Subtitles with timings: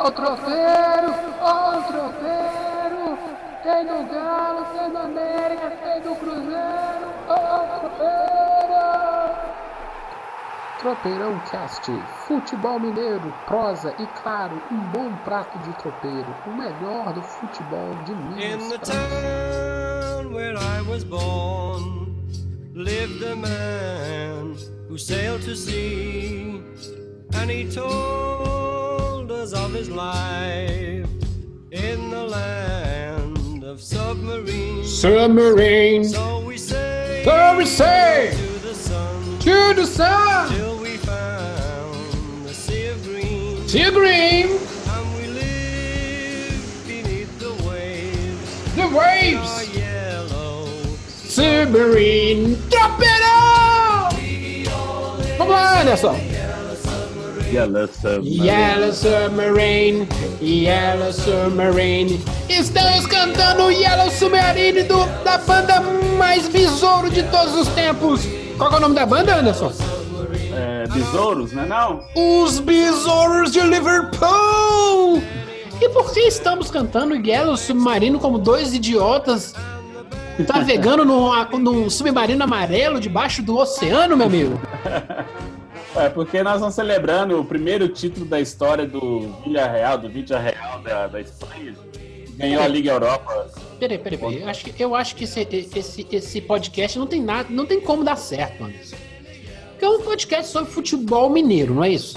[0.00, 3.18] Ó o tropeiro, ó o tropeiro.
[3.62, 7.06] Tem do Galo, tem do América, tem do Cruzeiro.
[7.28, 8.20] Ó o tropeiro.
[10.78, 11.92] Tropeirão Cast,
[12.26, 18.14] futebol mineiro, prosa e claro, um bom prato de tropeiro, o melhor do futebol de
[18.14, 18.62] Minas.
[18.62, 22.16] In the town where I was born
[22.72, 24.56] lived a man
[24.88, 26.62] who sailed to sea,
[27.34, 28.59] and he told
[29.40, 31.08] us of his life
[31.70, 35.00] in the land of submarines.
[35.00, 40.98] Submarine, So we say, so we say, to the sun to the sun, till we
[40.98, 44.46] found the sea of green, sea green,
[44.92, 48.74] and we live beneath the waves.
[48.76, 50.66] the waves, yellow
[51.00, 54.10] submarine, tropeirão!
[55.38, 56.29] Vamos lá, Anderson.
[57.52, 58.46] Yellow Submarine.
[58.46, 60.08] Yellow Submarine,
[60.40, 62.20] Yellow Submarine.
[62.48, 65.80] Estamos cantando Yellow Submarine do, da banda
[66.16, 68.20] mais besouro de todos os tempos.
[68.56, 69.72] Qual é o nome da banda, Anderson?
[70.54, 72.04] É, besouros, né não?
[72.14, 75.20] Os Besouros de Liverpool!
[75.80, 79.54] E por que estamos cantando Yellow Submarino como dois idiotas
[80.48, 84.60] navegando num, num submarino amarelo debaixo do oceano, meu amigo?
[85.96, 91.08] É porque nós estamos celebrando o primeiro título da história do Villarreal, do Villarreal da,
[91.08, 91.74] da Espanha.
[92.36, 93.50] Ganhou a Liga Europa.
[93.78, 94.42] Peraí, peraí, peraí.
[94.42, 95.40] Eu acho que, eu acho que esse,
[95.74, 98.96] esse, esse podcast não tem nada, não tem como dar certo, Anderson.
[99.70, 102.16] Porque é um podcast sobre futebol mineiro, não é isso?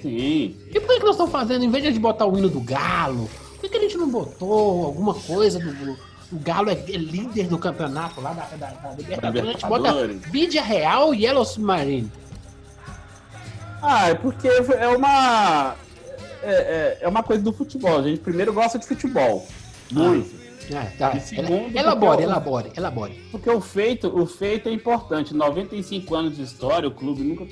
[0.00, 0.56] Sim.
[0.70, 3.28] E por que, que nós estamos fazendo, em vez de botar o hino do Galo,
[3.54, 5.96] por que, que a gente não botou alguma coisa do.
[6.32, 9.48] O Galo é, é líder do campeonato lá da, da, da Libertadores.
[9.48, 10.06] A gente bota.
[10.30, 12.10] Vidia Real e Yellow Submarine.
[13.82, 15.74] Ah, é porque é uma.
[16.42, 17.98] É, é, é uma coisa do futebol.
[17.98, 19.46] A gente primeiro gosta de futebol.
[19.90, 20.46] Muito.
[20.74, 21.16] Ah, tá.
[21.16, 23.28] E segundo, elabore, porque elabore, elabore.
[23.30, 25.32] Porque o feito, o feito é importante.
[25.32, 27.46] 95 anos de história, o clube nunca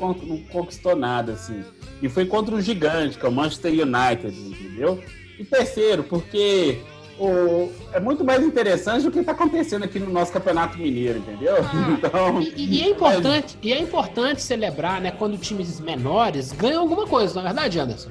[0.51, 1.62] conquistou nada, assim.
[2.03, 5.03] E foi contra o gigante, que é o Manchester United, entendeu?
[5.39, 6.81] E terceiro, porque
[7.19, 11.55] o, é muito mais interessante do que está acontecendo aqui no nosso Campeonato Mineiro, entendeu?
[11.95, 17.07] Então, E, e é importante, e é importante celebrar, né, quando times menores ganham alguma
[17.07, 18.11] coisa, não é verdade, Anderson?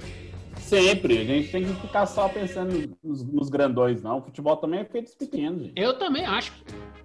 [0.74, 4.18] sempre, a gente tem que ficar só pensando nos, nos grandões, não.
[4.18, 5.74] O futebol também é feito dos pequenos, gente.
[5.76, 6.52] Eu também acho.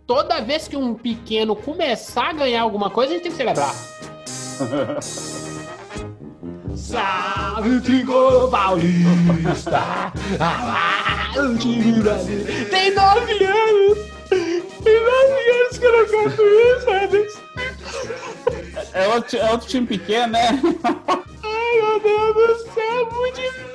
[0.06, 3.74] Toda vez que um pequeno começar a ganhar alguma coisa, a gente tem que celebrar.
[6.76, 10.12] Salve tricolor paulista!
[10.40, 12.70] Ah, brasileiro!
[12.70, 13.98] Tem nove anos!
[14.28, 17.40] Tem nove anos que eu não canto isso, Anderson!
[18.92, 20.48] É outro, é outro time pequeno, né?
[21.42, 23.68] Ai, meu Deus do céu, é muito difícil!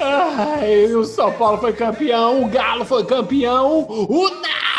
[0.00, 4.30] Ai, o São Paulo foi campeão, o Galo foi campeão, o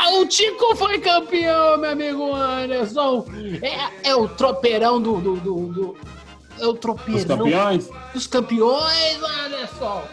[0.04, 3.26] Náutico foi campeão, meu amigo Anderson!
[3.62, 5.18] É, é o tropeirão do.
[5.20, 6.17] do, do, do-
[6.60, 7.90] é o Os campeões.
[8.14, 10.04] dos campeões, Anderson!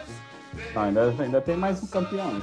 [0.73, 2.31] Não, ainda, ainda tem mais um campeão.
[2.31, 2.41] Né?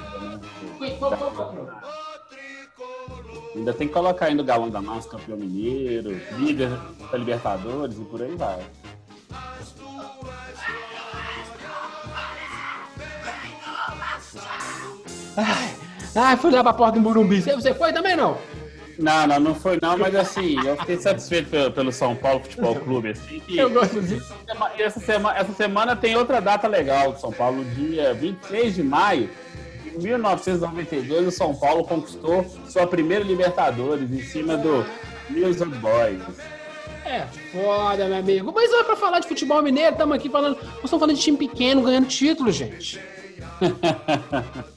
[3.55, 6.71] Ainda tem que colocar ainda o Galão da Massa, campeão mineiro, líder
[7.11, 8.61] da Libertadores e por aí vai.
[15.37, 15.75] Ai,
[16.15, 17.41] ai, fui lá pra porta do Morumbi.
[17.41, 18.37] Você- Você foi também não?
[19.03, 22.77] Não, não, não foi não, mas assim, eu fiquei satisfeito pelo, pelo São Paulo Futebol
[22.77, 24.33] Clube, assim, Eu gosto disso.
[24.79, 29.29] essa semana, essa semana tem outra data legal do São Paulo, dia 26 de maio,
[29.85, 34.87] em 1992, o São Paulo conquistou sua primeira Libertadores em cima do
[35.29, 36.23] News Old Boys.
[37.05, 38.53] É foda, meu amigo.
[38.55, 40.55] Mas não é pra falar de futebol mineiro, estamos aqui falando.
[40.55, 43.01] Nós estamos falando de time pequeno ganhando título, gente.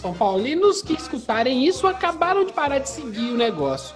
[0.00, 3.94] São Paulinos que escutarem isso acabaram de parar de seguir o negócio.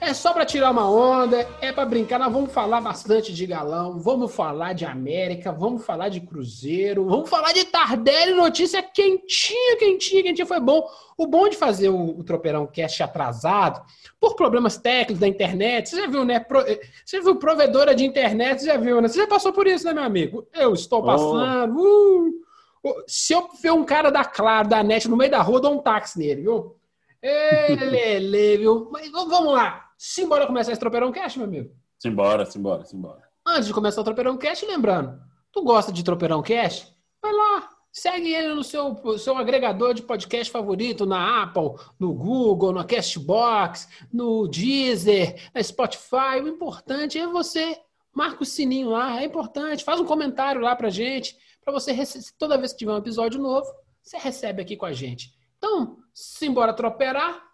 [0.00, 2.18] É só pra tirar uma onda, é pra brincar.
[2.20, 7.28] Nós vamos falar bastante de galão, vamos falar de América, vamos falar de Cruzeiro, vamos
[7.28, 10.46] falar de Tardelli, notícia quentinha, quentinha, quentinha.
[10.46, 10.86] Foi bom.
[11.16, 13.82] O bom de fazer o, o Tropeirão Cast atrasado,
[14.20, 16.38] por problemas técnicos da internet, você já viu, né?
[16.38, 19.08] Pro- eh, você viu provedora de internet, você já viu, né?
[19.08, 20.46] Você já passou por isso, né, meu amigo?
[20.54, 21.76] Eu estou passando.
[21.76, 22.47] uh, uh,
[23.06, 25.74] se eu ver um cara da Claro, da NET no meio da rua, eu dou
[25.74, 26.76] um táxi nele, viu?
[27.22, 28.88] Ê, Lele, viu?
[28.90, 29.88] Mas vamos lá.
[29.96, 31.70] Simbora começar esse Tropeirão Cast, meu amigo?
[31.98, 33.22] Simbora, simbora, simbora.
[33.46, 35.20] Antes de começar o Tropeirão Cast, lembrando,
[35.52, 36.94] tu gosta de Tropeirão Cast?
[37.20, 42.72] Vai lá, segue ele no seu, seu agregador de podcast favorito, na Apple, no Google,
[42.72, 46.40] no Castbox, no Deezer, na Spotify.
[46.42, 47.76] O importante é você
[48.14, 49.84] marca o sininho lá, é importante.
[49.84, 51.36] Faz um comentário lá pra gente,
[51.68, 51.94] para você
[52.38, 53.70] toda vez que tiver um episódio novo,
[54.02, 55.34] você recebe aqui com a gente.
[55.58, 57.46] Então, simbora troperar.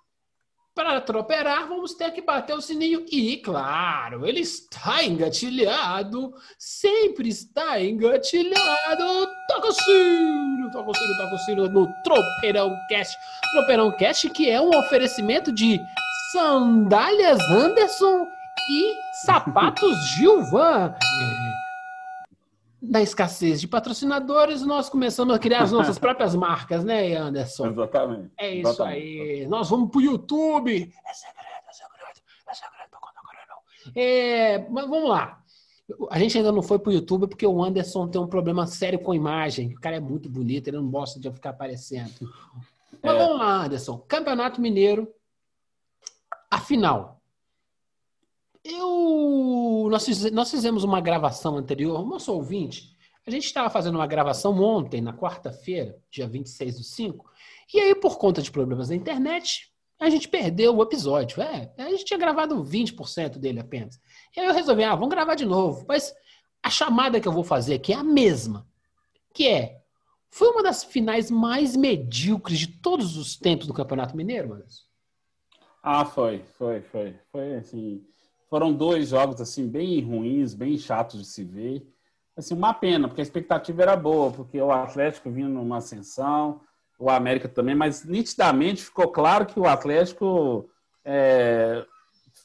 [0.72, 3.04] Para troperar, vamos ter que bater o sininho.
[3.10, 6.32] E, claro, ele está engatilhado.
[6.58, 9.28] Sempre está engatilhado.
[9.48, 13.16] Toca o sino, toca o sino, toca o sino no Tropeirão Cast.
[13.52, 15.80] Tropeirão Cast, que é um oferecimento de
[16.32, 18.26] sandálias Anderson
[18.70, 18.94] e
[19.24, 20.94] sapatos Gilvan
[22.90, 27.68] da escassez de patrocinadores, nós começamos a criar as nossas próprias marcas, né, Anderson?
[27.68, 28.30] Exatamente.
[28.38, 29.00] É isso Exatamente.
[29.20, 29.46] aí.
[29.46, 30.72] Nós vamos pro YouTube.
[30.72, 33.92] É segredo, é segredo, é segredo pra contar agora não.
[33.96, 35.40] É, mas vamos lá.
[36.10, 39.12] A gente ainda não foi pro YouTube porque o Anderson tem um problema sério com
[39.12, 39.74] a imagem.
[39.74, 42.12] O cara é muito bonito, ele não gosta de ficar aparecendo.
[43.02, 43.18] Mas É.
[43.18, 43.98] vamos lá, Anderson.
[44.08, 45.08] Campeonato Mineiro,
[46.50, 47.13] a final.
[48.64, 52.94] Eu, nós, fiz- nós fizemos uma gravação anterior, nosso ouvinte,
[53.26, 57.30] a gente estava fazendo uma gravação ontem, na quarta-feira, dia 26 do 5,
[57.72, 61.40] e aí, por conta de problemas da internet, a gente perdeu o episódio.
[61.40, 63.98] É, a gente tinha gravado 20% dele apenas.
[64.36, 65.84] E aí eu resolvi, ah, vamos gravar de novo.
[65.88, 66.14] Mas
[66.62, 68.66] a chamada que eu vou fazer aqui é a mesma,
[69.32, 69.80] que é,
[70.30, 74.64] foi uma das finais mais medíocres de todos os tempos do Campeonato Mineiro, mano?
[75.82, 77.14] Ah, foi, foi, foi.
[77.32, 78.04] Foi assim.
[78.48, 81.86] Foram dois jogos assim bem ruins, bem chatos de se ver.
[82.36, 86.60] Assim, uma pena, porque a expectativa era boa, porque o Atlético vinha numa ascensão,
[86.98, 90.68] o América também, mas nitidamente ficou claro que o Atlético
[91.04, 91.84] é,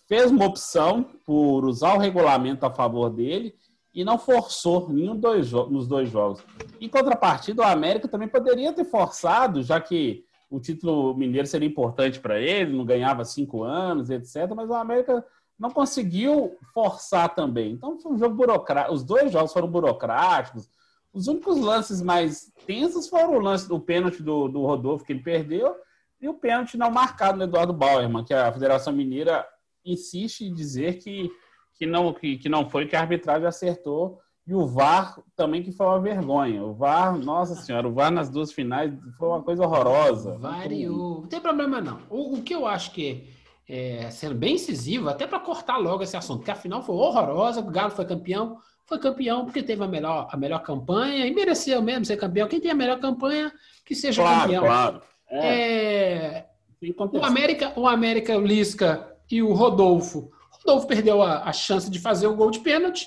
[0.07, 3.55] fez uma opção por usar o regulamento a favor dele
[3.93, 6.43] e não forçou nenhum dois nos dois jogos.
[6.79, 12.19] Em contrapartida, o América também poderia ter forçado, já que o título mineiro seria importante
[12.19, 14.51] para ele, não ganhava cinco anos, etc.
[14.55, 15.23] Mas o América
[15.59, 17.73] não conseguiu forçar também.
[17.73, 18.95] Então foi um jogo burocrático.
[18.95, 20.69] Os dois jogos foram burocráticos.
[21.11, 25.23] Os únicos lances mais tensos foram o lance do pênalti do, do Rodolfo, que ele
[25.23, 25.75] perdeu,
[26.21, 29.45] e o pênalti não marcado no Eduardo Bauerman, que a Federação Mineira
[29.83, 31.31] insiste em dizer que,
[31.73, 34.19] que, não, que, que não foi, que a arbitragem acertou.
[34.45, 36.63] E o VAR também, que foi uma vergonha.
[36.63, 40.37] O VAR, nossa senhora, o VAR nas duas finais foi uma coisa horrorosa.
[40.39, 41.21] Variou.
[41.21, 42.01] Não tem problema, não.
[42.09, 43.27] O, o que eu acho que
[43.69, 47.59] é, sendo bem incisivo, até para cortar logo esse assunto, porque a final foi horrorosa,
[47.59, 51.79] o Galo foi campeão, foi campeão porque teve a melhor, a melhor campanha e mereceu
[51.79, 52.47] mesmo ser campeão.
[52.47, 53.53] Quem tem a melhor campanha,
[53.85, 54.63] que seja Claro, campeão.
[54.63, 55.01] claro.
[55.29, 56.45] É,
[56.81, 57.23] É, o.
[57.23, 60.31] América, o América, o Lisca e o Rodolfo.
[60.51, 63.05] O Rodolfo perdeu a, a chance de fazer o gol de pênalti.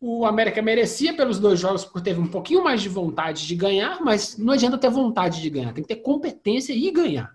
[0.00, 4.00] O América merecia pelos dois jogos, porque teve um pouquinho mais de vontade de ganhar,
[4.00, 7.34] mas não adianta ter vontade de ganhar, tem que ter competência e ganhar.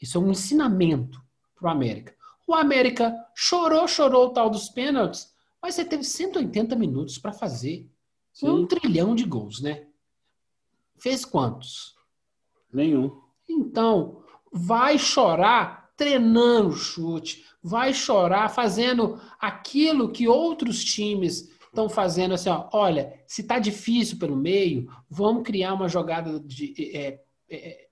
[0.00, 1.23] Isso é um ensinamento
[1.64, 2.14] para o América.
[2.46, 5.32] O América chorou, chorou o tal dos pênaltis,
[5.62, 7.88] mas você teve 180 minutos para fazer
[8.42, 9.86] um Sim, trilhão de gols, né?
[10.98, 11.94] Fez quantos?
[12.70, 13.16] nenhum.
[13.48, 14.22] Então,
[14.52, 22.48] vai chorar treinando o chute, vai chorar fazendo aquilo que outros times estão fazendo assim,
[22.48, 27.83] ó, olha, se tá difícil pelo meio, vamos criar uma jogada de, é, é,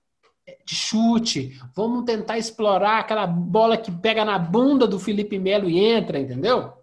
[0.65, 5.79] de chute, vamos tentar explorar aquela bola que pega na bunda do Felipe Melo e
[5.79, 6.73] entra, entendeu?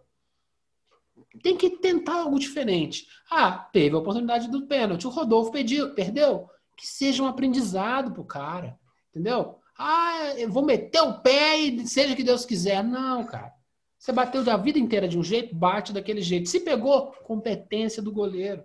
[1.43, 3.07] Tem que tentar algo diferente.
[3.31, 6.49] Ah, teve a oportunidade do pênalti, o Rodolfo pediu, perdeu.
[6.77, 8.79] Que seja um aprendizado pro cara,
[9.11, 9.59] entendeu?
[9.79, 12.83] Ah, eu vou meter o pé e seja que Deus quiser.
[12.83, 13.53] Não, cara.
[13.99, 16.49] Você bateu a vida inteira de um jeito, bate daquele jeito.
[16.49, 18.65] Se pegou, competência do goleiro.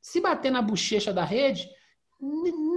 [0.00, 1.68] Se bater na bochecha da rede,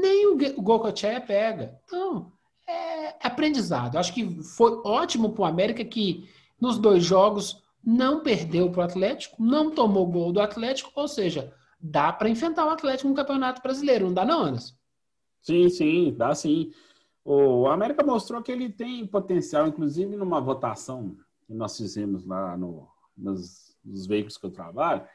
[0.02, 1.80] nem o Gocochea pega.
[1.86, 2.32] Então,
[2.68, 3.98] é aprendizado.
[3.98, 8.84] Acho que foi ótimo para o América que nos dois jogos não perdeu para o
[8.84, 13.62] Atlético, não tomou gol do Atlético, ou seja, dá para enfrentar o Atlético no Campeonato
[13.62, 14.76] Brasileiro, não dá não, Anderson?
[15.42, 16.74] Sim, sim, dá sim.
[17.24, 22.88] O América mostrou que ele tem potencial, inclusive numa votação que nós fizemos lá no,
[23.18, 25.06] nos, nos veículos que eu trabalho,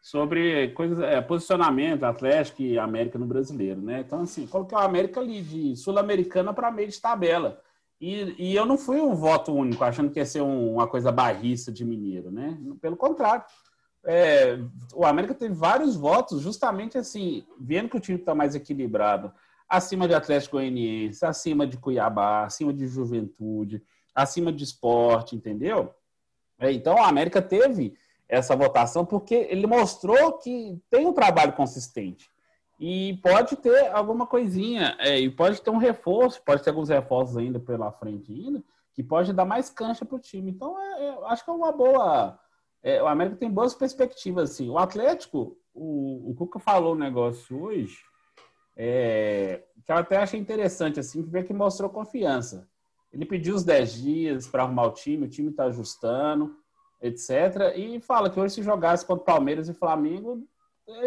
[0.00, 4.00] sobre coisas, é, posicionamento Atlético e América no brasileiro, né?
[4.00, 7.60] Então, assim, coloquei o América ali de Sul-Americana para meio de tabela.
[8.00, 11.12] E, e eu não fui um voto único, achando que ia ser um- uma coisa
[11.12, 12.58] barrista de mineiro, né?
[12.80, 13.44] Pelo contrário.
[14.02, 14.58] É,
[14.94, 19.30] o América teve vários votos, justamente assim, vendo que o time está mais equilibrado,
[19.68, 23.82] acima de Atlético Goianiense, acima de Cuiabá, acima de Juventude,
[24.14, 25.94] acima de Esporte, entendeu?
[26.58, 27.94] É, então, o América teve
[28.30, 32.30] essa votação porque ele mostrou que tem um trabalho consistente
[32.78, 37.36] e pode ter alguma coisinha, é, e pode ter um reforço, pode ter alguns reforços
[37.36, 38.62] ainda pela frente ainda,
[38.94, 40.50] que pode dar mais cancha para o time.
[40.50, 42.38] Então, é, é, acho que é uma boa
[42.82, 44.68] é, o América tem boas perspectivas, assim.
[44.68, 47.98] O Atlético, o, o Cuca falou um negócio hoje,
[48.76, 52.68] é, que eu até achei interessante, assim, ver que mostrou confiança.
[53.12, 56.56] Ele pediu os 10 dias para arrumar o time, o time está ajustando,
[57.00, 57.74] etc.
[57.76, 60.46] E fala que hoje se jogasse contra Palmeiras e Flamengo,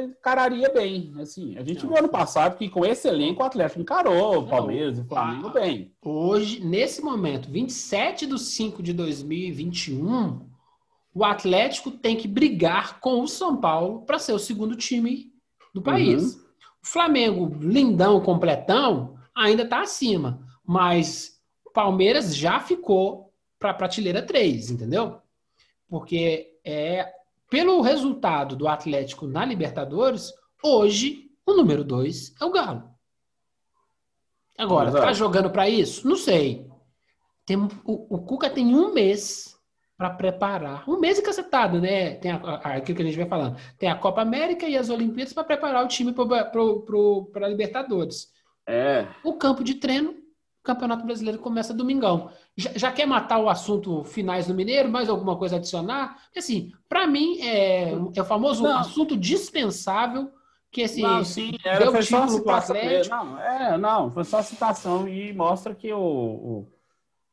[0.02, 1.14] encararia bem.
[1.20, 4.98] Assim, a gente viu ano passado que com esse elenco o Atlético encarou o Palmeiras
[4.98, 5.94] e Flamengo bem.
[6.02, 10.42] Hoje, nesse momento, 27 de 5 de 2021,
[11.14, 15.32] o Atlético tem que brigar com o São Paulo para ser o segundo time
[15.74, 16.36] do país.
[16.36, 16.42] Uhum.
[16.84, 20.42] O Flamengo, lindão, completão, ainda está acima.
[20.66, 25.23] Mas o Palmeiras já ficou para a prateleira 3, entendeu?
[25.90, 27.12] Porque é
[27.50, 32.90] pelo resultado do Atlético na Libertadores, hoje o número 2 é o Galo.
[34.58, 35.06] Agora, Exato.
[35.06, 36.08] tá jogando para isso?
[36.08, 36.68] Não sei.
[37.46, 39.54] Tem, o, o Cuca tem um mês
[39.98, 40.90] para preparar.
[40.90, 42.16] Um mês e cacetado, né?
[42.16, 43.58] Tem a, a, aquilo que a gente vai falando.
[43.78, 48.32] Tem a Copa América e as Olimpíadas para preparar o time para a Libertadores.
[48.68, 49.08] É.
[49.24, 50.16] O campo de treino,
[50.63, 52.29] o Campeonato Brasileiro começa domingão.
[52.55, 54.89] Já, já, quer matar o assunto finais do Mineiro?
[54.89, 56.15] Mais alguma coisa a adicionar?
[56.24, 58.77] Porque, assim, para mim é, é o famoso não.
[58.77, 60.32] assunto dispensável
[60.72, 62.75] que esse não, sim, era, foi só citação.
[63.10, 66.67] Não, é, não, foi só citação e mostra que o, o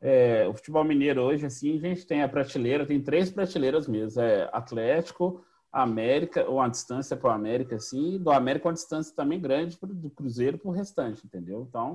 [0.02, 4.20] é, o futebol mineiro hoje, assim, a gente tem a prateleira, tem três prateleiras mesmo.
[4.22, 9.14] É Atlético, América, ou uma distância para o América, assim, e do América uma distância
[9.14, 11.66] também grande pro, do Cruzeiro para o restante, entendeu?
[11.68, 11.94] Então,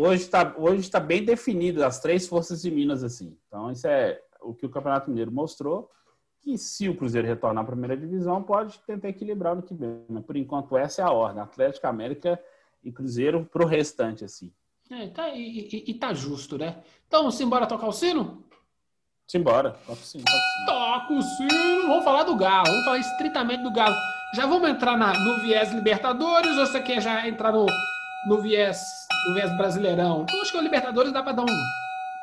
[0.00, 3.36] hoje está hoje tá bem definido as três forças de Minas, assim.
[3.46, 5.90] Então, isso é o que o Campeonato Mineiro mostrou,
[6.42, 10.04] que se o Cruzeiro retornar à primeira divisão, pode tentar equilibrar no que vem.
[10.08, 11.42] Mas, por enquanto, essa é a ordem.
[11.42, 12.40] Atlético, América
[12.82, 14.50] e Cruzeiro para o restante, assim.
[14.90, 16.82] É, tá, e, e, e, tá justo, né?
[17.06, 18.44] Então, simbora tocar o sino?
[19.30, 20.24] Simbora, toca o sino.
[20.66, 21.86] Toca o sino.
[21.86, 23.94] Vamos falar do Galo, vamos falar estritamente do Galo.
[24.34, 27.66] Já vamos entrar na, no viés Libertadores ou você quer já entrar no,
[28.26, 28.80] no, viés,
[29.26, 30.26] no viés Brasileirão?
[30.32, 31.64] Eu acho que o Libertadores dá para dar um,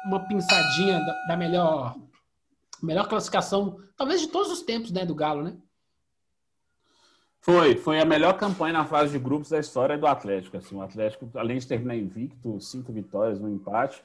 [0.05, 1.95] uma pinçadinha da, da melhor,
[2.81, 5.57] melhor classificação, talvez de todos os tempos, né, do Galo, né?
[7.39, 10.57] Foi, foi a melhor campanha na fase de grupos da história do Atlético.
[10.57, 14.03] Assim, o Atlético, além de terminar invicto, cinco vitórias, um empate,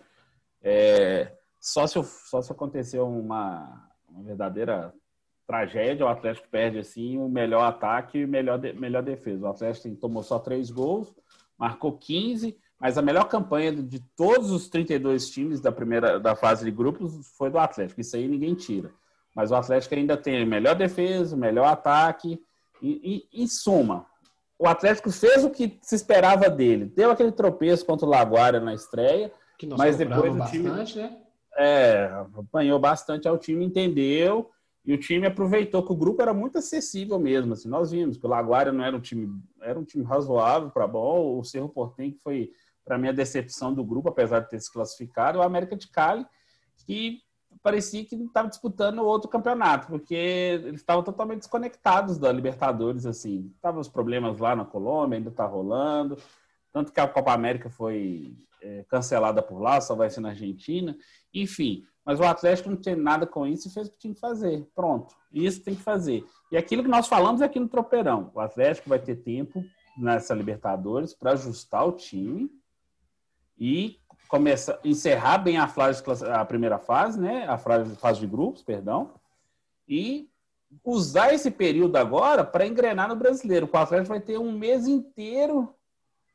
[0.63, 4.95] é, só, se, só se aconteceu uma, uma verdadeira
[5.45, 9.47] tragédia, o Atlético perde assim o melhor ataque e melhor, de, melhor defesa.
[9.47, 11.13] O Atlético tomou só três gols,
[11.59, 16.65] marcou 15, mas a melhor campanha de todos os 32 times da primeira da fase
[16.65, 18.01] de grupos foi do Atlético.
[18.01, 18.91] Isso aí ninguém tira.
[19.35, 22.41] Mas o Atlético ainda tem melhor defesa, melhor ataque
[22.83, 24.07] e, e, em suma,
[24.59, 26.85] o Atlético fez o que se esperava dele.
[26.85, 29.33] Deu aquele tropeço contra o Laguária na estreia,
[29.77, 31.17] mas depois o time bastante, né?
[31.57, 34.51] é, apanhou bastante ao time, entendeu
[34.85, 37.53] e o time aproveitou que o grupo era muito acessível mesmo.
[37.53, 40.87] Assim, nós vimos que o Laguária não era um time, era um time razoável para
[40.87, 41.39] bom.
[41.39, 42.51] O Cerro Portem que foi
[42.85, 46.27] para mim a decepção do grupo, apesar de ter se classificado, o América de Cali
[46.85, 47.21] que
[47.63, 53.53] parecia que não estava disputando outro campeonato, porque eles estavam totalmente desconectados da Libertadores, assim.
[53.55, 56.17] Estavam os problemas lá na Colômbia, ainda está rolando.
[56.73, 60.97] Tanto que a Copa América foi é, cancelada por lá, só vai ser na Argentina.
[61.35, 64.21] Enfim, mas o Atlético não tem nada com isso e fez o que tinha que
[64.21, 64.67] fazer.
[64.75, 66.25] Pronto, isso tem que fazer.
[66.51, 69.65] E aquilo que nós falamos aqui no Tropeirão, o Atlético vai ter tempo
[69.97, 72.51] nessa Libertadores para ajustar o time
[73.59, 73.99] e
[74.29, 77.47] começar, encerrar bem a, fase, a primeira fase, né?
[77.47, 79.13] A fase de grupos, perdão,
[79.87, 80.29] e
[80.85, 83.69] usar esse período agora para engrenar no brasileiro.
[83.71, 85.75] O Atlético vai ter um mês inteiro,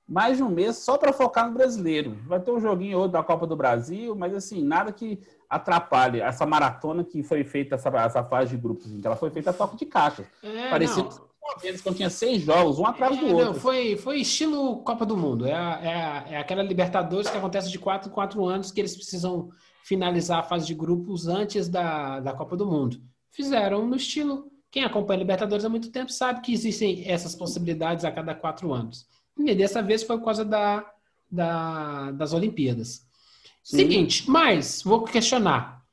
[0.07, 2.17] mais de um mês, só para focar no brasileiro.
[2.25, 6.45] Vai ter um joguinho outro da Copa do Brasil, mas assim, nada que atrapalhe essa
[6.45, 9.77] maratona que foi feita, essa, essa fase de grupos, que ela foi feita a toque
[9.77, 10.25] de caixa.
[10.41, 11.27] É, Parecia não
[11.81, 13.45] que eu tinha seis jogos, um atrás é, do outro.
[13.45, 15.45] Não, foi, foi estilo Copa do Mundo.
[15.45, 19.49] É, é, é aquela Libertadores que acontece de quatro em quatro anos que eles precisam
[19.83, 23.01] finalizar a fase de grupos antes da, da Copa do Mundo.
[23.31, 24.51] Fizeram no estilo.
[24.69, 29.07] Quem acompanha Libertadores há muito tempo sabe que existem essas possibilidades a cada quatro anos.
[29.39, 30.89] E dessa vez foi por causa da,
[31.29, 33.05] da, das Olimpíadas.
[33.63, 33.77] Sim.
[33.77, 35.83] Seguinte, mas vou questionar.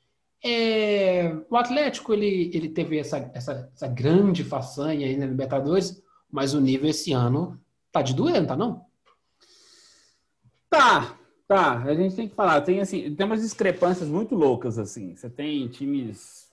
[0.45, 6.53] É, o Atlético ele, ele teve essa, essa, essa, grande façanha aí na Libertadores, mas
[6.53, 7.59] o nível esse ano
[7.91, 8.85] tá de doendo, tá não?
[10.69, 11.17] Tá,
[11.49, 11.83] tá.
[11.83, 12.61] A gente tem que falar.
[12.61, 15.17] Tem assim, tem umas discrepâncias muito loucas assim.
[15.17, 16.49] Você tem times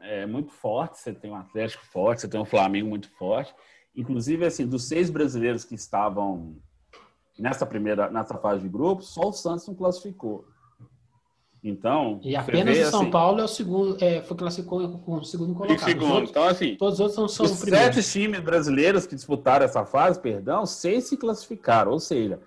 [0.00, 3.54] é, muito fortes, você tem um Atlético forte, você tem um Flamengo muito forte.
[3.96, 6.56] Inclusive assim, dos seis brasileiros que estavam
[7.38, 10.44] nessa primeira nessa fase de grupo, só o Santos não classificou.
[11.64, 15.14] Então, E apenas vê, o São assim, Paulo é o segundo, é, foi classificado com
[15.16, 15.78] o segundo colocado.
[15.78, 16.12] Os segundo.
[16.12, 17.92] outros- Então, assim, todos os outros são, são Os o primeiro.
[17.94, 21.90] sete times brasileiros que disputaram essa fase, perdão, seis se classificaram.
[21.90, 22.38] Ou seja,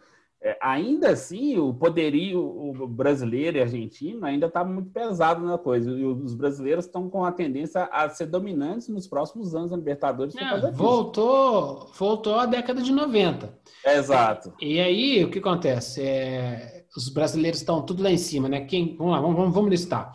[0.42, 5.92] é, ainda assim, o poderio o brasileiro e argentino ainda está muito pesado na coisa.
[5.92, 10.34] E os brasileiros estão com a tendência a ser dominantes nos próximos anos na Libertadores.
[10.38, 13.54] É, voltou, voltou à década de 90.
[13.86, 14.54] Exato.
[14.62, 16.02] E aí, o que acontece?
[16.02, 18.62] É, os brasileiros estão tudo lá em cima, né?
[18.62, 20.14] Quem, vamos lá, vamos, vamos- listar.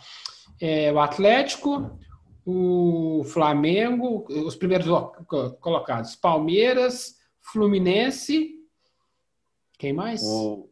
[0.60, 1.90] É, o Atlético,
[2.46, 4.86] o Flamengo, os primeiros
[5.26, 6.16] co- colocados.
[6.16, 7.14] Palmeiras,
[7.52, 8.50] Fluminense.
[9.78, 10.22] Quem mais?
[10.22, 10.68] O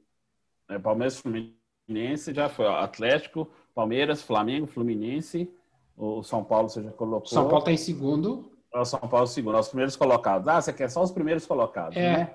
[0.69, 2.67] é, Palmeiras Fluminense já foi.
[2.67, 5.51] ó, Atlético, Palmeiras, Flamengo, Fluminense.
[5.97, 7.29] O São Paulo você já colocou.
[7.29, 8.51] São Paulo está em segundo.
[8.75, 9.59] O São Paulo segundo.
[9.59, 10.49] Os primeiros colocados.
[10.49, 12.17] Ah, você quer só os primeiros colocados, É.
[12.17, 12.35] né?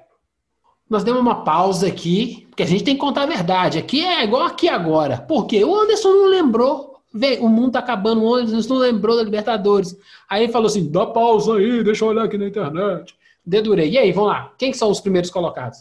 [0.90, 3.78] Nós demos uma pausa aqui, porque a gente tem que contar a verdade.
[3.78, 5.18] Aqui é igual aqui agora.
[5.18, 5.64] Por quê?
[5.66, 7.02] O Anderson não lembrou.
[7.14, 9.98] Vê, o mundo tá acabando, o Anderson não lembrou da Libertadores.
[10.30, 13.14] Aí ele falou assim: dá pausa aí, deixa eu olhar aqui na internet.
[13.46, 13.90] Dedurei.
[13.90, 14.54] E aí, vamos lá.
[14.58, 15.80] Quem que são os primeiros colocados?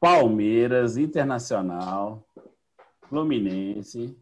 [0.00, 2.24] Palmeiras, Internacional,
[3.08, 4.16] Fluminense,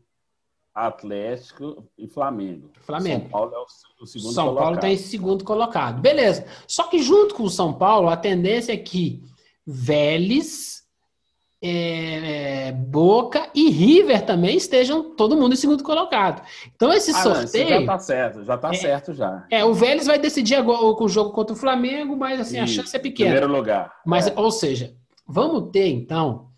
[0.75, 2.71] Atlético e Flamengo.
[2.81, 3.23] Flamengo.
[3.23, 3.59] São Paulo é
[4.03, 4.75] o, segundo São Paulo colocado.
[4.77, 6.01] está em segundo colocado.
[6.01, 6.47] Beleza.
[6.67, 9.23] Só que junto com o São Paulo, a tendência é que
[9.67, 10.83] Vélez,
[11.63, 16.43] é, Boca e River também estejam todo mundo em segundo colocado.
[16.75, 17.69] Então esse Ah, sorteio.
[17.81, 18.75] já tá certo, já tá É.
[18.75, 19.47] certo já.
[19.51, 22.65] É, o Vélez vai decidir agora com o jogo contra o Flamengo, mas assim, a
[22.65, 23.31] Isso, chance é pequena.
[23.31, 23.93] Primeiro lugar.
[24.05, 24.35] Mas, É.
[24.37, 24.95] ou seja,
[25.27, 26.49] vamos ter então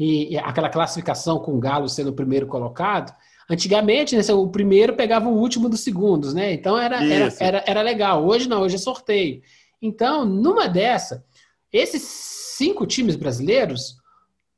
[0.00, 3.14] e, e aquela classificação com o Galo sendo o primeiro colocado.
[3.50, 6.54] Antigamente, né, o primeiro pegava o último dos segundos, né?
[6.54, 8.24] Então era, era, era, era legal.
[8.24, 9.42] Hoje não, hoje é sorteio.
[9.82, 11.24] Então, numa dessa,
[11.70, 13.96] esses cinco times brasileiros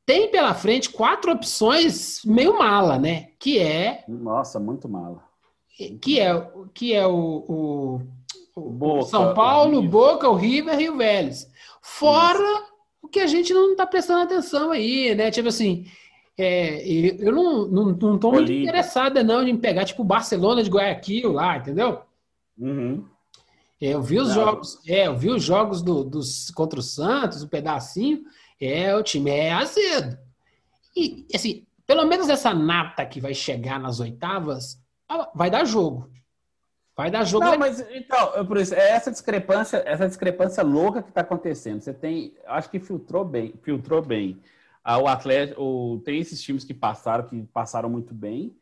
[0.06, 3.30] têm pela frente quatro opções meio mala, né?
[3.38, 5.24] Que é Nossa, muito mala.
[6.00, 8.00] que é, que é o, o,
[8.54, 9.88] o Boca, São Paulo, o.
[9.88, 11.50] Boca, o River e o Vélez.
[11.80, 12.71] Fora
[13.12, 15.30] que a gente não está prestando atenção aí, né?
[15.30, 15.86] Tipo assim,
[16.36, 18.62] é, eu não, não, não tô muito Olímpia.
[18.62, 22.00] interessada não em pegar tipo o Barcelona de Guayaquil lá, entendeu?
[22.58, 23.04] Uhum.
[23.80, 27.48] Eu vi os jogos, é, eu vi os jogos do, dos contra o Santos, um
[27.48, 28.22] pedacinho,
[28.60, 30.16] é, o time é azedo.
[30.96, 34.80] E assim, pelo menos essa nata que vai chegar nas oitavas,
[35.34, 36.10] vai dar jogo.
[37.02, 37.44] Vai dar jogo.
[37.44, 41.80] Não, mas então, por isso, é essa discrepância, essa discrepância louca que está acontecendo.
[41.80, 44.40] Você tem, acho que filtrou bem, filtrou bem.
[44.84, 48.56] Ah, o Atlético, o- tem esses times que passaram, que passaram muito bem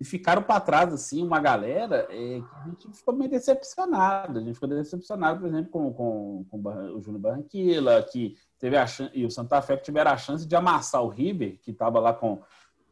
[0.00, 4.38] e ficaram para trás assim, uma galera é, que a gente ficou meio decepcionado.
[4.38, 8.86] A gente ficou decepcionado, por exemplo, com, com, com o Júnior Barranquilla, que teve a
[8.86, 12.00] chance, e o Santa Fé que tiveram a chance de amassar o River, que estava
[12.00, 12.42] lá com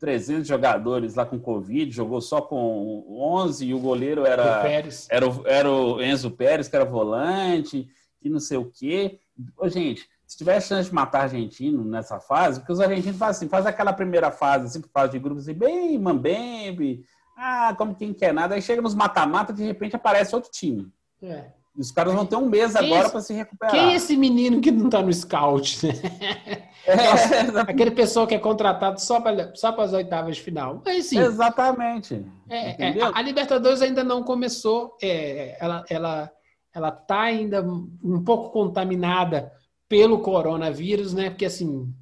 [0.00, 5.06] 300 jogadores lá com Covid, jogou só com 11 e o goleiro era o Pérez.
[5.10, 7.86] era o, era o Enzo Pérez, que era volante,
[8.22, 9.20] e não sei o quê.
[9.58, 13.48] Ô, gente, se tiver chance de matar argentino nessa fase, porque os argentinos fazem assim,
[13.48, 17.04] faz aquela primeira fase, assim, fase de grupos, assim, bem mambembe,
[17.36, 20.90] ah, como quem quer nada, aí chega nos mata-mata, de repente aparece outro time.
[21.22, 21.52] É.
[21.76, 23.74] Os caras vão ter um mês Quem é agora para se recuperar.
[23.74, 25.86] Quem é esse menino que não tá no scout?
[25.86, 25.92] né?
[26.86, 30.82] É, Aquele pessoal que é contratado só para só as oitavas de final.
[30.84, 32.24] Mas sim, exatamente.
[32.48, 34.96] é, é, a, a Libertadores ainda não começou.
[35.00, 36.32] é, ela, ela,
[36.74, 39.52] ela tá ainda um pouco contaminada
[39.88, 41.28] pelo coronavírus, né?
[41.28, 41.92] Porque assim,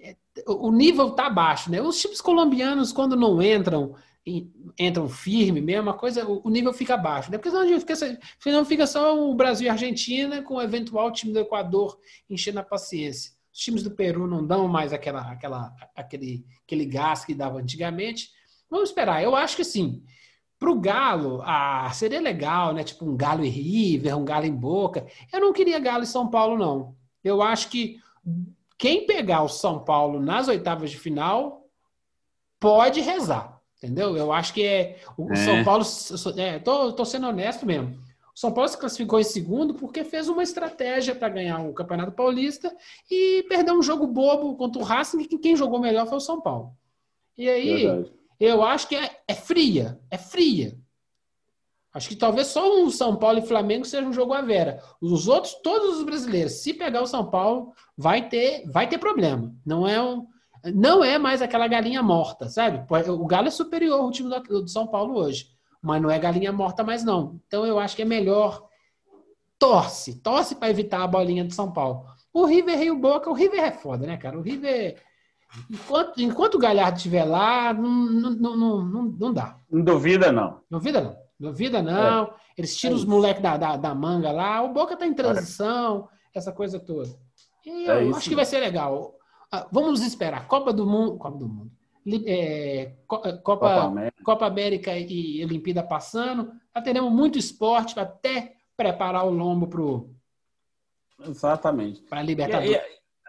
[0.00, 0.14] é,
[0.46, 1.80] o nível tá baixo, né?
[1.80, 3.94] Os times colombianos, quando não entram,
[4.78, 7.36] entram firme mesmo, a coisa, o nível fica baixo, né?
[7.36, 7.96] Porque senão fica,
[8.38, 12.58] senão fica só o Brasil e a Argentina com o eventual time do Equador enchendo
[12.58, 13.32] a paciência.
[13.52, 18.30] Os times do Peru não dão mais aquela, aquela, aquele, aquele gás que dava antigamente.
[18.68, 19.22] Vamos esperar.
[19.22, 20.02] Eu acho que sim.
[20.58, 22.82] Para o Galo, ah, seria legal, né?
[22.82, 25.06] Tipo um Galo e River, um Galo em Boca.
[25.32, 26.96] Eu não queria Galo e São Paulo, não.
[27.22, 28.00] Eu acho que
[28.78, 31.68] quem pegar o São Paulo nas oitavas de final
[32.58, 33.53] pode rezar,
[33.84, 34.16] entendeu?
[34.16, 35.36] Eu acho que é o É.
[35.36, 35.84] São Paulo.
[36.36, 37.90] É, tô, tô sendo honesto mesmo.
[38.34, 42.12] O São Paulo se classificou em segundo porque fez uma estratégia para ganhar o Campeonato
[42.12, 42.74] Paulista
[43.08, 46.40] e perdeu um jogo bobo contra o Racing, que quem jogou melhor foi o São
[46.40, 46.72] Paulo.
[47.38, 48.12] E aí, Verdade.
[48.40, 50.76] eu acho que é, é fria, é fria.
[51.92, 54.82] Acho que talvez só um São Paulo e Flamengo seja um jogo à vera.
[55.00, 59.54] Os outros, todos os brasileiros, se pegar o São Paulo, vai ter, vai ter problema.
[59.64, 60.26] Não é um,
[60.72, 62.84] não é mais aquela galinha morta, sabe?
[63.10, 65.48] O Galo é superior ao time do, São Paulo hoje,
[65.82, 67.40] mas não é galinha morta mais não.
[67.46, 68.66] Então eu acho que é melhor
[69.58, 72.06] torce, torce para evitar a bolinha do São Paulo.
[72.32, 74.38] O River e o Boca, o River é foda, né, cara?
[74.38, 74.96] O River
[75.70, 79.56] Enquanto, enquanto o Galhardo estiver lá, não, não, não, não, não dá.
[79.70, 80.60] Não duvida, não.
[80.70, 81.16] Duvida não.
[81.38, 82.24] Duvida não.
[82.24, 82.34] É.
[82.58, 84.62] Eles tiram é os moleques da, da, da, manga lá.
[84.62, 86.38] O Boca tá em transição, é.
[86.38, 87.10] essa coisa toda.
[87.64, 89.14] E eu é acho que vai ser legal.
[89.54, 90.48] Ah, vamos esperar.
[90.48, 91.16] Copa do Mundo.
[91.16, 91.70] Copa do Mundo.
[92.26, 94.24] É, Copa, Copa, América.
[94.24, 96.52] Copa América e Olimpíada passando.
[96.74, 100.10] Já teremos muito esporte até preparar o lombo pro.
[101.24, 102.02] Exatamente.
[102.02, 102.80] Para Libertadores.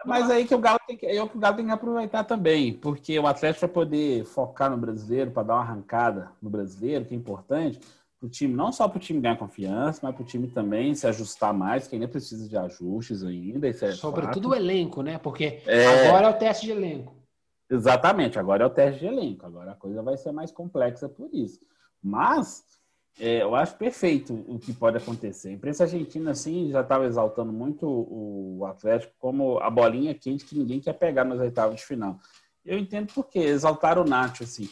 [0.04, 2.74] Mas aí que o Galo tem que, é que o Galo tem que aproveitar também,
[2.74, 7.14] porque o Atlético vai poder focar no brasileiro, para dar uma arrancada no brasileiro, que
[7.14, 7.86] é importante para
[8.26, 11.06] o time, não só para o time ganhar confiança, mas para o time também se
[11.06, 13.68] ajustar mais, que ainda precisa de ajustes ainda.
[13.68, 14.52] Isso é Sobretudo fato.
[14.52, 15.18] o elenco, né?
[15.18, 16.08] Porque é...
[16.08, 17.14] agora é o teste de elenco.
[17.68, 19.44] Exatamente, agora é o teste de elenco.
[19.44, 21.60] Agora a coisa vai ser mais complexa por isso.
[22.02, 22.64] Mas
[23.18, 25.48] é, eu acho perfeito o que pode acontecer.
[25.48, 30.56] A imprensa argentina, assim, já estava exaltando muito o Atlético como a bolinha quente que
[30.56, 32.18] ninguém quer pegar nas oitavas de final.
[32.64, 33.38] Eu entendo por quê.
[33.38, 34.68] Exaltaram o Nacho, assim.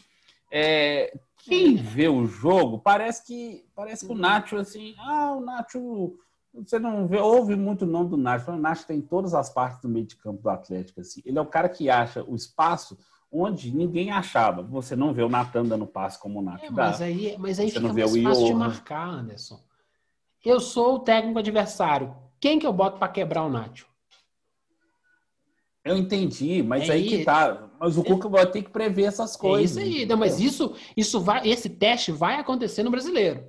[0.51, 6.19] É, quem vê o jogo, parece que parece que o Nacho, assim, ah, o Nacho...
[6.55, 8.51] Você não vê, ouve muito o nome do Nacho.
[8.51, 11.21] O Nacho tem todas as partes do meio de campo do Atlético, assim.
[11.25, 12.97] Ele é o cara que acha o espaço
[13.35, 14.63] onde ninguém achava.
[14.63, 17.71] Você não vê o Natan dando passe como o Nath é, mas aí, mas aí
[17.71, 19.61] Você fica mais fácil de marcar, Anderson.
[20.45, 22.15] Eu sou o técnico adversário.
[22.39, 23.89] Quem que eu boto para quebrar o Nacho?
[25.85, 27.71] Eu entendi, mas é aí, que tá.
[27.85, 29.77] Mas o é, Cuca vai ter que prever essas coisas.
[29.77, 33.45] É isso aí, não, mas isso, isso vai, esse teste vai acontecer no brasileiro.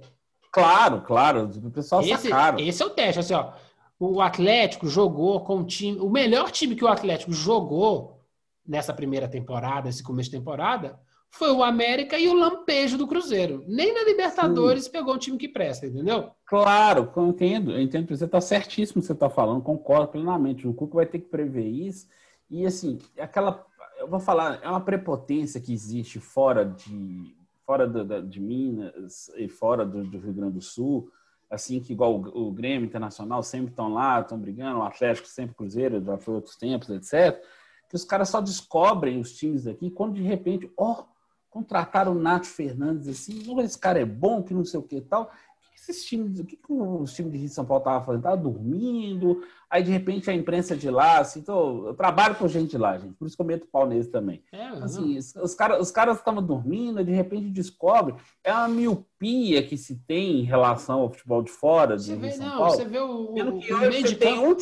[0.51, 1.49] Claro, claro.
[1.63, 2.59] O pessoal esse, sacaram.
[2.59, 3.53] Esse é o teste, assim, ó.
[3.97, 5.97] O Atlético jogou com o time.
[6.01, 8.19] O melhor time que o Atlético jogou
[8.67, 13.63] nessa primeira temporada, esse começo de temporada, foi o América e o lampejo do Cruzeiro.
[13.65, 14.91] Nem na Libertadores Sim.
[14.91, 16.29] pegou um time que presta, entendeu?
[16.45, 18.09] Claro, eu entendo, eu entendo.
[18.09, 20.67] Você está certíssimo que você está falando, concordo plenamente.
[20.67, 22.05] O Cuca vai ter que prever isso.
[22.49, 23.65] E assim, aquela.
[24.05, 29.47] Eu vou falar, é uma prepotência que existe fora de fora do, de Minas e
[29.47, 31.09] fora do, do, Rio Grande do Sul,
[31.49, 35.55] assim que igual o, o Grêmio Internacional sempre estão lá, estão brigando, o Atlético sempre
[35.55, 37.43] Cruzeiro, já foi outros tempos, etc
[37.89, 41.05] que os caras só descobrem os times aqui quando de repente, ó, oh,
[41.49, 45.01] contrataram o Nath Fernandes assim, esse cara é bom, que não sei o que e
[45.01, 45.31] tal.
[45.75, 48.05] O que esses times, o que, que os times de Rio de São Paulo estavam
[48.05, 48.21] fazendo?
[48.21, 52.77] Estavam dormindo, aí de repente a imprensa de lá, assim, então, eu trabalho com gente
[52.77, 54.41] lá, gente, por isso que eu meto pau neles também.
[54.53, 59.75] É, assim, os, caras os caras estavam dormindo, de repente descobre, é uma miopia que
[59.75, 62.71] se tem em relação ao futebol de fora, de você vê, São não, Paulo.
[62.71, 64.57] Você vê o, o, meio de campo,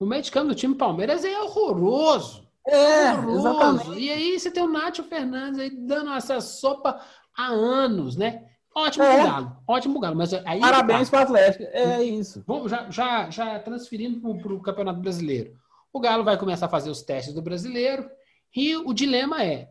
[0.00, 2.48] o meio de campo do time Palmeiras é horroroso.
[2.66, 3.98] É, exatamente.
[3.98, 7.00] E aí você tem o Nátio Fernandes aí dando essa sopa
[7.36, 8.46] há anos, né?
[8.78, 9.24] Ótimo é.
[9.24, 10.16] Galo, ótimo Galo.
[10.16, 12.44] Mas aí Parabéns para o Atlético, é isso.
[12.46, 15.56] Vamos, já, já, já transferindo para o Campeonato Brasileiro.
[15.92, 18.08] O Galo vai começar a fazer os testes do brasileiro
[18.54, 19.68] e o dilema é: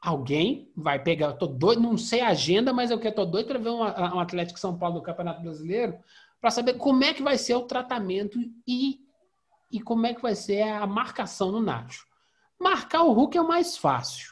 [0.00, 1.26] alguém vai pegar.
[1.26, 3.80] Eu tô doido, não sei a agenda, mas eu quero tô doido para ver um,
[3.80, 5.98] um Atlético São Paulo no Campeonato Brasileiro
[6.40, 9.00] para saber como é que vai ser o tratamento e,
[9.70, 12.06] e como é que vai ser a marcação no Nacho.
[12.58, 14.31] Marcar o Hulk é o mais fácil.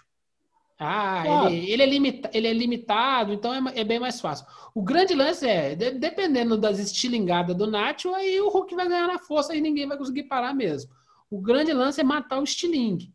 [0.82, 1.54] Ah, claro.
[1.54, 4.46] ele, ele, é limita, ele é limitado, então é, é, bem mais fácil.
[4.74, 9.06] O grande lance é, de, dependendo das estilingadas do Nacho, aí o Hulk vai ganhar
[9.06, 10.90] na força e ninguém vai conseguir parar mesmo.
[11.30, 13.12] O grande lance é matar o estilingue.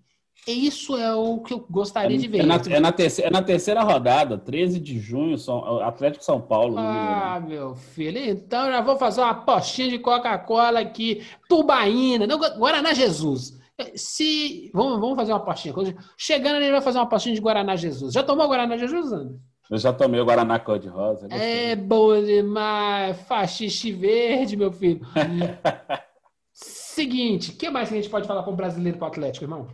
[0.47, 2.41] E isso é o que eu gostaria é, de ver.
[2.41, 6.39] É na, é, na terceira, é na, terceira, rodada, 13 de junho, São, Atlético São
[6.39, 6.77] Paulo.
[6.77, 8.19] Ah, meu filho.
[8.19, 13.59] Então já vou fazer uma postinha de Coca-Cola aqui, tubaína, não, Guaraná Jesus.
[13.95, 14.71] Se.
[14.73, 15.73] Vamos, vamos fazer uma pastinha.
[16.17, 18.13] Chegando ele vai fazer uma pastinha de Guaraná Jesus.
[18.13, 19.37] Já tomou Guaraná Jesus, André?
[19.69, 21.27] Eu já tomei o Guaraná cor-de-rosa.
[21.31, 23.19] É bom demais.
[23.21, 25.01] Faxixe verde, meu filho.
[26.53, 29.43] Seguinte, o que mais que a gente pode falar com o brasileiro para o Atlético,
[29.43, 29.67] irmão?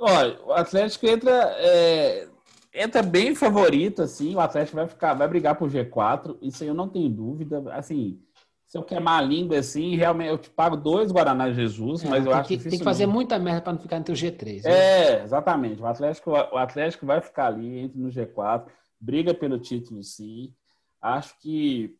[0.00, 2.28] Olha, o Atlético entra, é,
[2.72, 4.34] entra bem favorito, assim.
[4.34, 6.38] O Atlético vai ficar, vai brigar por G4.
[6.40, 7.62] Isso aí eu não tenho dúvida.
[7.74, 8.18] Assim,
[8.68, 12.26] se eu queimar a língua assim, realmente eu te pago dois Guaraná Jesus, é, mas
[12.26, 14.62] eu acho que tem que fazer muita merda para não ficar entre o G3.
[14.62, 14.70] Né?
[14.70, 15.80] É, exatamente.
[15.80, 18.66] O Atlético, o Atlético vai ficar ali entre no G4,
[19.00, 20.52] briga pelo título sim.
[21.00, 21.96] Acho que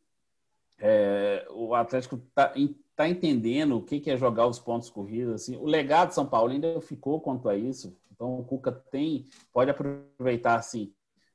[0.78, 2.52] é, o Atlético está
[2.94, 5.34] tá entendendo o que, que é jogar os pontos corridos.
[5.36, 5.56] Assim.
[5.56, 7.96] O legado de São Paulo ainda ficou quanto a isso.
[8.12, 10.92] Então o Cuca tem, pode aproveitar assim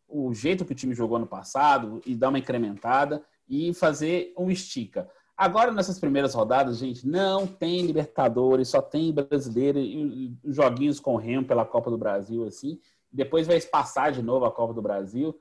[0.08, 4.52] o jeito que o time jogou no passado e dar uma incrementada e fazer um
[4.52, 5.10] estica.
[5.36, 11.46] Agora, nessas primeiras rodadas, gente, não tem Libertadores, só tem brasileiro e joguinhos com remo
[11.46, 12.80] pela Copa do Brasil, assim.
[13.12, 15.38] Depois vai passar de novo a Copa do Brasil.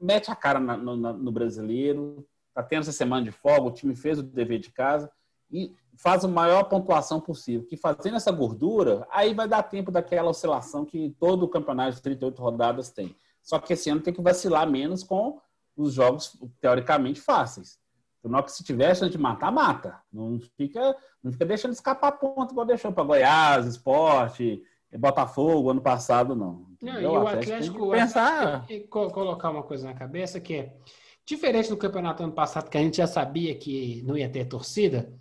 [0.00, 2.26] Mete a cara no, no, no brasileiro.
[2.52, 5.10] Tá tendo essa semana de folga, o time fez o dever de casa.
[5.50, 7.66] e faz a maior pontuação possível.
[7.66, 12.02] Que fazendo essa gordura, aí vai dar tempo daquela oscilação que todo o campeonato de
[12.02, 13.14] 38 rodadas tem.
[13.42, 15.38] Só que esse ano tem que vacilar menos com
[15.76, 17.78] os jogos teoricamente fáceis.
[18.22, 19.98] Que se tiver chance de matar, mata.
[20.12, 24.62] Não fica, não fica deixando escapar ponto igual deixou para Goiás, Esporte,
[24.98, 26.66] Botafogo ano passado, não.
[26.82, 28.66] não e o Atlético, pensar...
[28.90, 30.76] colocar uma coisa na cabeça que é
[31.24, 35.12] diferente do campeonato ano passado, que a gente já sabia que não ia ter torcida.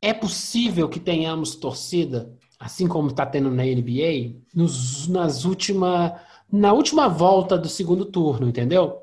[0.00, 6.20] É possível que tenhamos torcida, assim como está tendo na NBA, nos, nas última,
[6.50, 9.02] na última volta do segundo turno, entendeu?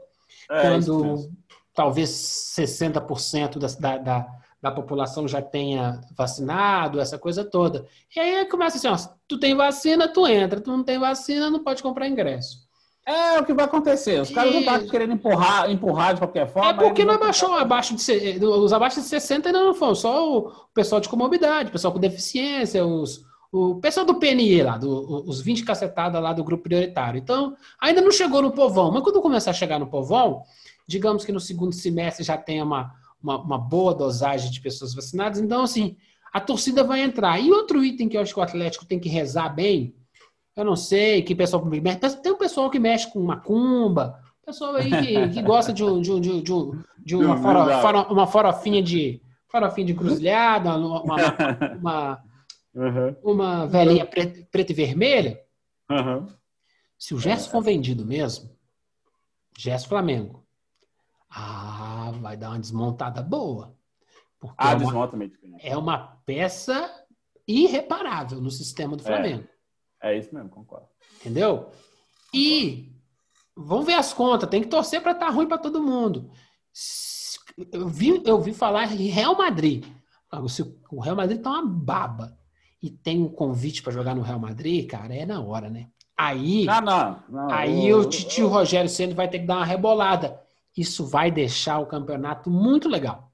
[0.49, 1.29] É, Quando
[1.77, 2.09] talvez
[2.57, 4.27] 60% da, da,
[4.59, 7.85] da população já tenha vacinado, essa coisa toda.
[8.15, 11.63] E aí começa assim, ó, tu tem vacina, tu entra, tu não tem vacina, não
[11.63, 12.65] pode comprar ingresso.
[13.05, 14.19] É o que vai acontecer.
[14.19, 14.53] Os caras e...
[14.55, 16.71] não estão querendo empurrar, empurrar de qualquer forma.
[16.71, 20.51] É porque não abaixou abaixo de os abaixo de 60 ainda não foram, só o
[20.73, 25.41] pessoal de comorbidade, o pessoal com deficiência, os, o pessoal do PNI lá, do, os
[25.41, 27.19] 20 cacetadas lá do grupo prioritário.
[27.19, 30.41] Então, ainda não chegou no povão, mas quando começar a chegar no povão,
[30.87, 35.39] digamos que no segundo semestre já tenha uma, uma, uma boa dosagem de pessoas vacinadas,
[35.39, 35.97] então, assim,
[36.33, 37.39] a torcida vai entrar.
[37.39, 39.95] E outro item que eu acho que o Atlético tem que rezar bem
[40.57, 41.63] eu não sei, que pessoal
[42.23, 46.41] tem um pessoal que mexe com macumba, pessoal aí que, que gosta de, de, de,
[46.41, 46.53] de,
[47.05, 51.03] de uma, fora, fora, uma farofinha de farofinha de cruzilhada, uma,
[51.75, 52.23] uma,
[52.73, 53.15] uhum.
[53.23, 55.39] uma velhinha preta, preta e vermelha.
[55.91, 56.27] Uhum.
[56.97, 58.49] Se o Gerson for vendido mesmo,
[59.55, 60.43] Gerson Flamengo,
[61.37, 63.75] ah, vai dar uma desmontada boa.
[64.39, 65.09] Porque ah, é, uma,
[65.59, 67.05] é uma peça
[67.47, 69.05] irreparável no sistema do é.
[69.05, 69.43] Flamengo.
[69.43, 69.57] É.
[69.99, 70.87] É isso mesmo, concordo.
[71.19, 71.71] Entendeu?
[72.33, 72.91] E
[73.55, 76.29] vamos ver as contas, tem que torcer para estar tá ruim para todo mundo.
[77.71, 79.85] Eu vi, eu vi falar em Real Madrid.
[80.91, 82.37] O Real Madrid tá uma baba
[82.81, 85.87] e tem um convite para jogar no Real Madrid, cara, é na hora, né?
[86.15, 89.65] Aí, não, não, não, aí eu, o tio Rogério Senna vai ter que dar uma
[89.65, 90.41] rebolada.
[90.77, 93.27] Isso vai deixar o campeonato muito legal.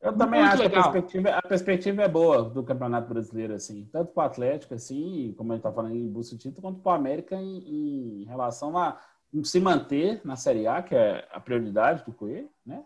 [0.00, 0.70] Eu também Muito acho legal.
[0.70, 4.74] que a perspectiva, a perspectiva, é boa do Campeonato Brasileiro, assim, tanto para o Atlético,
[4.74, 8.22] assim, como a gente está falando em busca de título, quanto para o América em,
[8.22, 8.96] em, relação a
[9.42, 12.84] se manter na Série A, que é a prioridade do Coelho, né?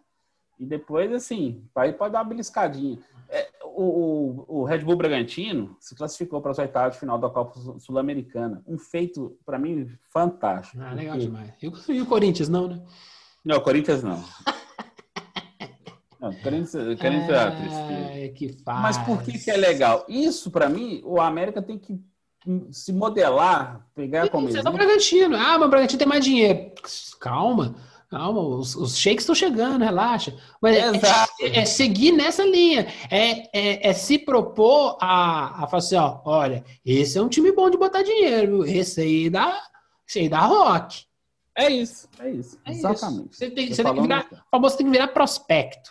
[0.59, 2.99] E depois, assim, aí pode dar uma beliscadinha.
[3.73, 7.29] É, o, o, o, Red Bull Bragantino se classificou para as oitavas de final da
[7.31, 8.63] Copa Sul-Americana.
[8.67, 10.83] Um feito, para mim, fantástico.
[10.83, 11.27] Ah, legal porque...
[11.27, 11.53] demais.
[11.89, 12.83] E o Corinthians não, né?
[13.45, 14.23] Não, o Corinthians não.
[16.21, 17.75] Não, Corinthians, Corinthians
[18.13, 18.29] é.
[18.29, 18.81] Que faz.
[18.81, 20.07] Mas por que, que é legal?
[20.09, 22.01] Isso, para mim, o América tem que
[22.71, 25.35] se modelar, pegar como Você é o Bragantino.
[25.37, 26.73] Ah, mas o Bragantino tem mais dinheiro.
[27.21, 27.75] Calma,
[28.13, 28.43] calma.
[28.43, 30.37] Os, os shakes estão chegando, relaxa.
[30.61, 30.91] Mas é,
[31.41, 32.87] é, é, seguir nessa linha.
[33.11, 37.51] É, é, é, se propor a, a falar assim, ó, olha, esse é um time
[37.51, 38.67] bom de botar dinheiro.
[38.67, 39.59] Esse aí dá,
[40.07, 41.05] esse aí dá rock.
[41.57, 42.59] É isso, é isso.
[42.67, 43.31] É Exatamente.
[43.31, 43.39] Isso.
[43.39, 45.91] Você tem, você tem que virar, o famoso tem que virar prospecto.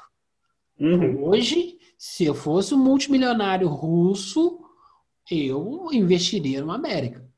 [0.79, 1.23] Uhum.
[1.25, 4.59] Hoje, se eu fosse um multimilionário russo,
[5.29, 7.30] eu investiria no América.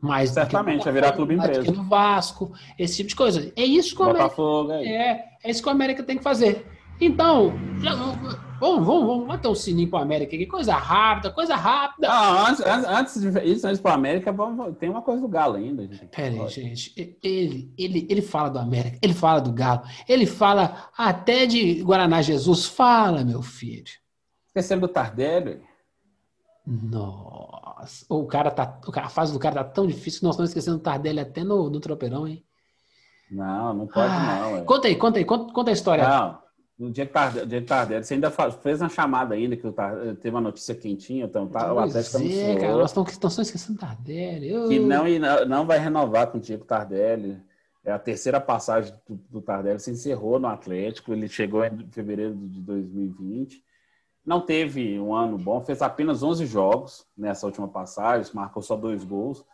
[0.00, 1.70] Mas Certamente, vai virar clube empresa.
[1.70, 3.52] No Vasco, esse tipo de coisa.
[3.54, 4.88] É isso que o América, é.
[4.88, 6.66] é, é isso que o América tem que fazer.
[7.00, 11.56] Então, já, vamos, vamos, vamos bater um sininho para o América aqui, coisa rápida, coisa
[11.56, 12.08] rápida.
[12.10, 15.56] Ah, antes, antes de isso, antes para o América, vamos, tem uma coisa do Galo
[15.56, 15.82] ainda.
[15.82, 16.06] Gente.
[16.06, 17.18] Pera aí, gente.
[17.22, 22.20] Ele, ele, ele fala do América, ele fala do Galo, ele fala até de Guaraná
[22.20, 22.66] Jesus.
[22.66, 23.84] Fala, meu filho.
[24.46, 25.62] Esquecendo do Tardelli.
[26.66, 27.69] Nossa,
[28.08, 30.82] o cara tá, a fase do cara tá tão difícil que nós estamos esquecendo do
[30.82, 32.44] Tardelli até no, no tropeirão, hein?
[33.30, 34.56] Não, não pode ah, não.
[34.56, 34.62] É.
[34.62, 36.08] Conta aí, conta aí, conta, conta a história.
[36.08, 36.38] Não.
[36.78, 39.62] No dia que Tardelli, dia que Tardelli você ainda fez uma chamada ainda, que
[40.20, 44.48] teve uma notícia quentinha, então tá, o Atlético é, cara, nós estamos, só esquecendo Tardelli.
[44.48, 44.68] Eu...
[44.68, 45.04] Que não,
[45.46, 47.38] não vai renovar com o Diego Tardelli.
[47.84, 52.34] É a terceira passagem do, do Tardelli, se encerrou no Atlético, ele chegou em fevereiro
[52.34, 53.62] de 2020.
[54.30, 59.02] Não teve um ano bom, fez apenas 11 jogos nessa última passagem, marcou só dois
[59.02, 59.44] gols.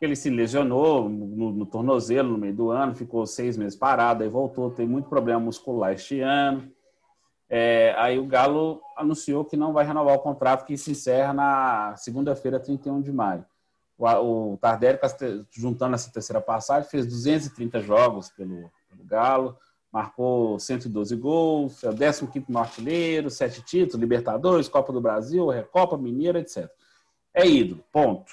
[0.00, 4.28] Ele se lesionou no, no tornozelo no meio do ano, ficou seis meses parado, aí
[4.28, 6.68] voltou, tem muito problema muscular este ano.
[7.48, 11.94] É, aí o Galo anunciou que não vai renovar o contrato que se encerra na
[11.96, 13.46] segunda-feira, 31 de maio.
[13.96, 14.98] O, o Tardelli,
[15.52, 19.56] juntando essa terceira passagem, fez 230 jogos pelo, pelo Galo,
[19.94, 25.96] marcou 112 gols, é o 15º no artilheiro, sete títulos, Libertadores, Copa do Brasil, Recopa,
[25.96, 26.68] Mineira, etc.
[27.32, 28.32] É ídolo, ponto.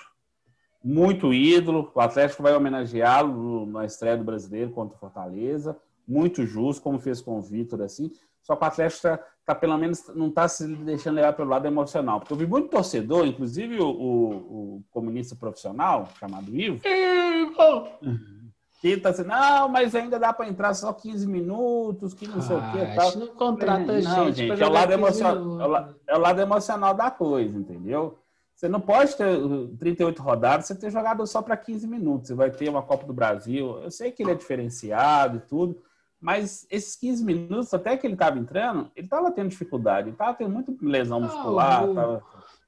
[0.83, 6.81] Muito ídolo, o Atlético vai homenageá-lo na estreia do Brasileiro contra o Fortaleza, muito justo,
[6.81, 10.47] como fez com o Vitor, assim, só que o Atlético tá pelo menos não está
[10.47, 12.19] se deixando levar pelo lado emocional.
[12.19, 16.81] Porque eu vi muito torcedor, inclusive o, o, o comunista profissional, chamado Ivo,
[18.81, 22.57] que tá assim, não, mas ainda dá para entrar só 15 minutos, que não sei
[22.57, 23.15] o que tal.
[23.15, 24.37] Não contrata não, gente.
[24.37, 27.57] gente é, o lado jogar 15 emocional, é, o, é o lado emocional da coisa,
[27.57, 28.17] entendeu?
[28.55, 32.27] Você não pode ter uh, 38 rodadas, você ter jogado só para 15 minutos.
[32.27, 33.79] Você vai ter uma Copa do Brasil.
[33.83, 35.77] Eu sei que ele é diferenciado e tudo,
[36.19, 40.33] mas esses 15 minutos, até que ele estava entrando, ele estava tendo dificuldade, ele estava
[40.35, 41.87] tendo muita lesão muscular.
[41.89, 42.23] o- tava-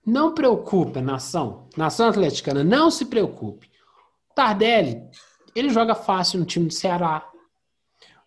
[0.06, 1.68] Não preocupe, nação.
[1.78, 3.70] Nação atleticana, não se preocupe.
[4.36, 5.04] Tardelli,
[5.56, 7.28] ele joga fácil no time do Ceará.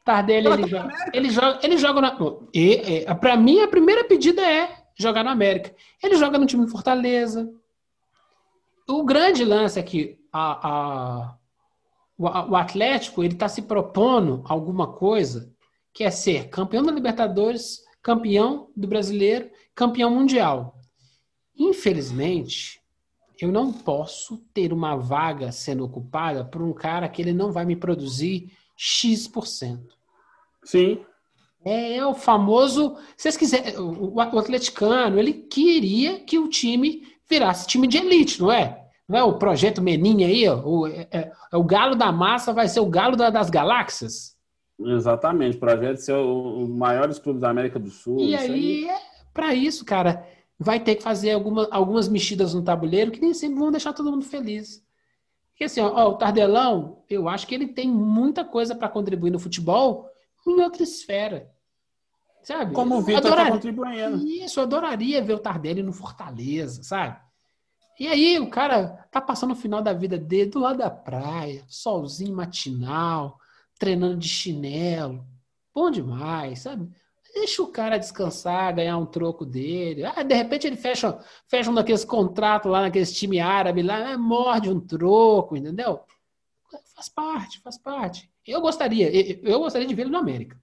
[0.01, 2.19] O Tardelli, ele joga, ele joga, ele joga na.
[2.55, 5.75] E, e, pra mim, a primeira pedida é jogar na América.
[6.03, 7.53] Ele joga no time do Fortaleza.
[8.89, 11.37] O grande lance é que a, a-
[12.17, 15.53] o, a- o Atlético ele está se propondo alguma coisa
[15.93, 20.79] que é ser campeão da Libertadores, campeão do Brasileiro, campeão mundial.
[21.59, 22.81] Infelizmente,
[23.41, 27.65] eu não posso ter uma vaga sendo ocupada por um cara que ele não vai
[27.65, 29.79] me produzir X%.
[30.65, 31.01] Sim,
[31.65, 32.97] É, o famoso.
[33.17, 38.41] Se vocês quiserem, o, o atleticano, ele queria que o time virasse time de elite,
[38.41, 38.85] não é?
[39.09, 42.53] Não é o projeto Meninha aí, ó, o, é, é- é o galo da massa
[42.53, 44.35] vai ser o galo da- das galáxias?
[44.79, 45.57] exatamente.
[45.57, 48.19] O projeto ser o- os maiores clubes da América do Sul.
[48.21, 48.99] E isso aí, é,
[49.33, 50.27] para isso, cara,
[50.59, 54.11] vai ter que fazer alguma, algumas mexidas no tabuleiro que nem sempre vão deixar todo
[54.11, 54.85] mundo feliz.
[55.51, 59.31] Porque assim, ó, ó, o Tardelão, eu acho que ele tem muita coisa para contribuir
[59.31, 60.09] no futebol
[60.47, 61.51] em outra esfera.
[62.43, 62.75] Sabe?
[62.75, 64.27] Como o Vitor está adoraria- contribuindo.
[64.27, 67.19] Isso, eu adoraria ver o Tardelli no Fortaleza, sabe?
[67.99, 71.65] E aí o cara tá passando o final da vida dele do lado da praia,
[71.67, 73.39] solzinho matinal,
[73.79, 75.27] treinando de chinelo.
[75.75, 76.89] Bom demais, sabe?
[77.37, 80.05] Deixa o cara descansar, ganhar um troco dele.
[80.07, 84.19] Ah, de repente ele fecha, fecha um daqueles contratos lá naqueles time árabe lá, ah,
[84.19, 86.01] morde um troco, entendeu?
[86.95, 88.31] Faz parte, faz parte.
[88.47, 89.11] Eu gostaria,
[89.47, 90.59] eu, gostaria de ver ele no América.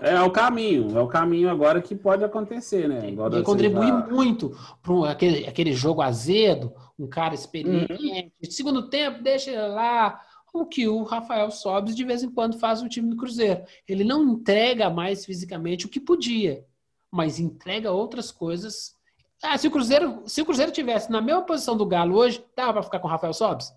[0.00, 3.08] É o caminho, é o caminho agora que pode acontecer, né?
[3.08, 7.92] Agora Ele você contribui já- muito para aquele, aquele jogo azedo, um cara experiente.
[7.92, 8.50] Uhum.
[8.50, 10.18] Segundo tempo, deixa ele lá.
[10.52, 13.64] O que o Rafael Sobes de vez em quando faz no time do Cruzeiro.
[13.88, 16.64] Ele não entrega mais fisicamente o que podia,
[17.10, 18.94] mas entrega outras coisas.
[19.42, 22.74] Ah, se o Cruzeiro, se o Cruzeiro tivesse na mesma posição do Galo hoje, dava
[22.74, 23.72] para ficar com o Rafael Sobes?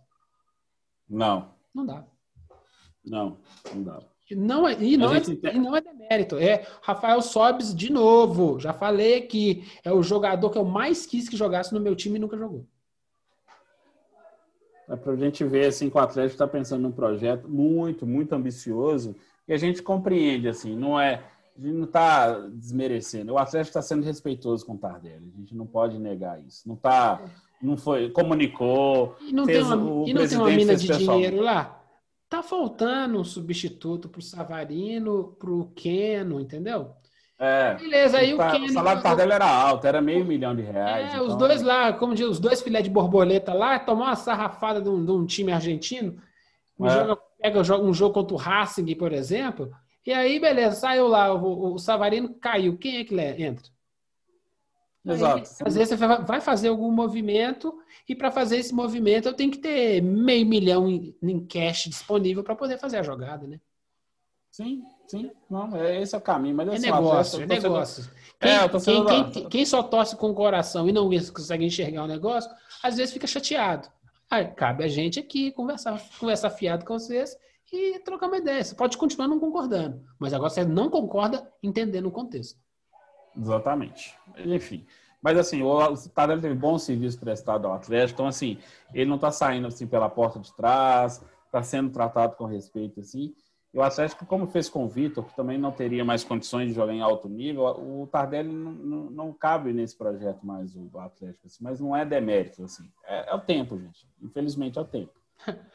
[1.10, 2.04] Não, Não dá.
[3.04, 3.38] não,
[3.74, 4.00] não dá.
[4.32, 6.36] Não é, e, não é, tem- e não é demérito.
[6.38, 8.60] É Rafael Sobes de novo.
[8.60, 12.18] Já falei que é o jogador que eu mais quis que jogasse no meu time
[12.18, 12.66] e nunca jogou.
[14.88, 19.16] É pra gente ver assim que o Atlético está pensando num projeto muito, muito ambicioso
[19.48, 21.24] e a gente compreende assim, não é,
[21.58, 23.34] a gente não está desmerecendo.
[23.34, 25.32] O Atlético está sendo respeitoso com o Tardelli.
[25.36, 26.68] A gente não pode negar isso.
[26.68, 27.22] Não tá,
[27.62, 29.16] não foi, comunicou.
[29.22, 31.82] E não, tem uma, o e não tem uma mina de dinheiro lá?
[32.28, 36.92] Tá faltando um substituto pro Savarino, pro Keno, entendeu?
[37.38, 38.66] É, Beleza, aí o Keno.
[38.66, 41.14] o salário Tardelli era alto, era meio milhão de reais.
[41.14, 44.16] É, os então- dois lá, como diz, os dois filé de borboleta lá, tomar uma
[44.16, 46.22] sarrafada de um, de um time argentino,
[46.82, 46.90] É.
[46.90, 49.70] joga- pega joga um jogo contra o Racing, por exemplo,
[50.06, 52.78] e aí, beleza, saiu lá, o, o Savarino caiu.
[52.78, 53.66] Quem é que le- entra?
[55.06, 55.42] Aí, Exato.
[55.66, 59.52] às vezes você vai- vai fazer algum movimento e para fazer esse movimento eu tenho
[59.52, 63.60] que ter meio milhão em, em cash disponível para poder fazer a jogada, né?
[64.50, 65.32] Sim, sim.
[65.50, 66.56] Não, é, esse é o caminho.
[66.56, 68.10] Mas É assim, negócio, é torcedor- negócio.
[68.40, 72.08] Quem, É, quem- quem- quem só torce com o coração e não consegue enxergar o
[72.08, 72.52] negócio,
[72.84, 73.88] às vezes fica chateado.
[74.30, 77.38] Aí, cabe a gente aqui conversar, conversar fiado com vocês
[77.72, 78.64] e trocar uma ideia.
[78.64, 82.60] Você pode continuar não concordando, mas agora você não concorda entendendo o contexto.
[83.38, 84.14] Exatamente.
[84.38, 84.86] Enfim.
[85.22, 88.60] Mas assim, o Tardelli teve bom serviço prestado ao Atlético, então assim,
[88.94, 93.34] ele não está saindo assim pela porta de trás, está sendo tratado com respeito assim.
[93.76, 96.74] E o Atlético, como fez com o Vitor, que também não teria mais condições de
[96.74, 101.46] jogar em alto nível, o Tardelli não, não, não cabe nesse projeto mais o Atlético,
[101.46, 102.90] assim, mas não é demérito assim.
[103.04, 104.08] É, é o tempo, gente.
[104.24, 105.12] Infelizmente é o tempo.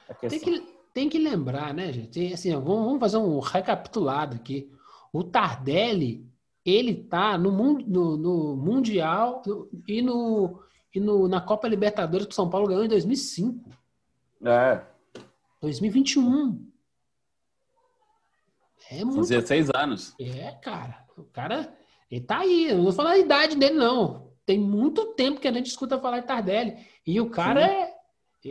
[0.08, 0.60] A Tem que,
[0.94, 2.08] tem que lembrar, né, gente?
[2.08, 4.72] Tem, Assim, vamos, vamos fazer um recapitulado aqui.
[5.12, 6.26] O Tardelli,
[6.64, 10.59] ele tá no, mun- no, no Mundial no- e, no,
[10.94, 13.68] e no, na Copa Libertadores que o São Paulo ganhou em 2005.
[14.42, 14.80] É,
[15.61, 16.70] 2021.
[18.91, 19.20] É muito.
[19.20, 20.14] 16 anos.
[20.20, 21.05] É, cara.
[21.16, 21.72] O cara,
[22.11, 22.70] ele tá aí.
[22.70, 24.30] Eu não vou falar a idade dele, não.
[24.45, 26.76] Tem muito tempo que a gente escuta falar de Tardelli.
[27.07, 27.95] E o cara é.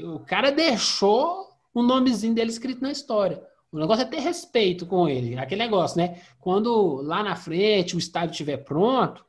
[0.04, 3.44] O cara deixou o nomezinho dele escrito na história.
[3.72, 5.38] O negócio é ter respeito com ele.
[5.38, 6.22] Aquele negócio, né?
[6.40, 9.26] Quando lá na frente o estádio estiver pronto,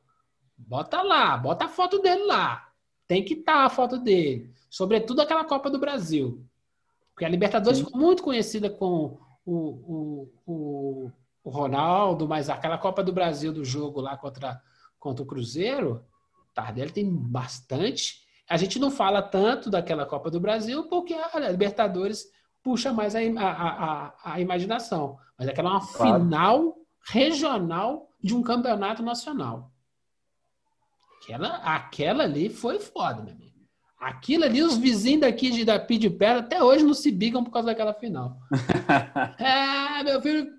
[0.57, 2.69] bota lá, bota a foto dele lá.
[3.07, 4.51] Tem que estar tá a foto dele.
[4.69, 6.45] Sobretudo aquela Copa do Brasil.
[7.13, 7.85] Porque a Libertadores Sim.
[7.85, 11.11] ficou muito conhecida com o, o, o,
[11.43, 14.61] o, Ronaldo, mas aquela Copa do Brasil do jogo lá contra,
[14.99, 16.05] contra o Cruzeiro,
[16.53, 18.21] Tardelli tem bastante.
[18.49, 22.25] A gente não fala tanto daquela Copa do Brasil porque a Libertadores
[22.63, 25.17] puxa mais a, a, a, a imaginação.
[25.37, 26.23] Mas aquela é uma claro.
[26.23, 26.75] final
[27.09, 29.71] regional de um campeonato nacional.
[31.21, 33.50] Aquela, aquela ali foi foda, meu amigo.
[34.01, 37.51] Aquilo ali, os vizinhos daqui de Dapi de Pedra até hoje não se bigam por
[37.51, 38.35] causa daquela final.
[39.37, 40.51] é, meu filho,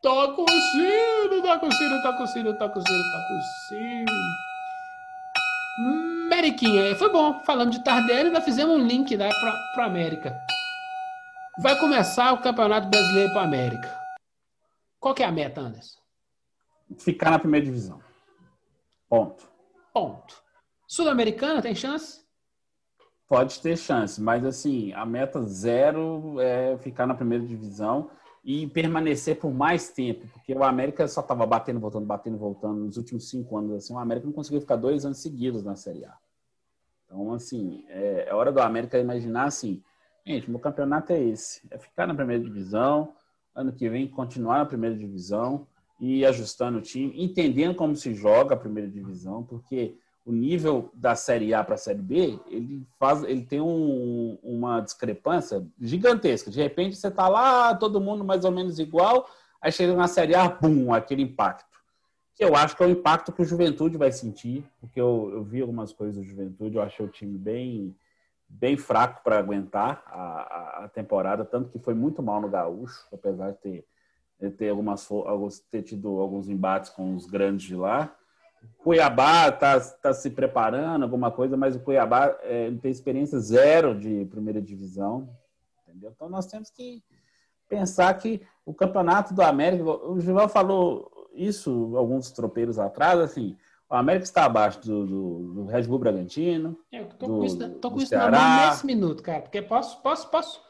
[0.00, 4.46] toca o sino, toca o sino, toca o sino, toca o sino, toca o sino.
[6.28, 7.42] Meriquinha, foi bom.
[7.44, 9.30] Falando de Tardelli, nós fizemos um link lá
[9.74, 10.38] para a América.
[11.58, 14.00] Vai começar o Campeonato Brasileiro para América.
[15.00, 15.98] Qual que é a meta, Anderson?
[16.98, 18.00] Ficar na primeira divisão.
[19.08, 19.50] Ponto.
[19.92, 20.40] Ponto.
[20.86, 22.25] Sul-Americana tem chance?
[23.28, 28.10] Pode ter chance, mas assim, a meta zero é ficar na primeira divisão
[28.44, 32.96] e permanecer por mais tempo, porque o América só estava batendo, voltando, batendo, voltando nos
[32.96, 33.72] últimos cinco anos.
[33.72, 36.14] Assim, o América não conseguiu ficar dois anos seguidos na Série A.
[37.04, 39.82] Então, assim, é, é hora do América imaginar assim,
[40.26, 43.14] Gente, meu campeonato é esse: é ficar na primeira divisão,
[43.54, 45.68] ano que vem continuar na primeira divisão
[46.00, 49.96] e ajustando o time, entendendo como se joga a primeira divisão, porque
[50.26, 54.80] o nível da Série A para a Série B, ele faz, ele tem um, uma
[54.80, 56.50] discrepância gigantesca.
[56.50, 59.30] De repente você está lá, todo mundo mais ou menos igual,
[59.62, 61.78] aí chega na Série A, bum, aquele impacto.
[62.34, 65.44] Que eu acho que é o impacto que o Juventude vai sentir, porque eu, eu
[65.44, 67.96] vi algumas coisas do Juventude, eu achei o time bem
[68.48, 73.50] bem fraco para aguentar a, a, temporada, tanto que foi muito mal no Gaúcho, apesar
[73.50, 73.86] de ter,
[74.40, 75.08] de ter, algumas,
[75.68, 78.14] ter tido alguns embates com os grandes de lá.
[78.78, 84.24] Cuiabá está tá se preparando, alguma coisa, mas o Cuiabá é, tem experiência zero de
[84.26, 85.28] primeira divisão.
[85.82, 86.12] Entendeu?
[86.14, 87.02] Então nós temos que
[87.68, 93.56] pensar que o campeonato do América, o Gilão falou isso alguns tropeiros atrás, assim,
[93.88, 96.76] o América está abaixo do, do, do Red Bull Bragantino.
[96.90, 99.42] É, eu tô do, com isso, tô com isso na mão nesse minuto, cara.
[99.42, 100.60] Porque posso, posso, posso.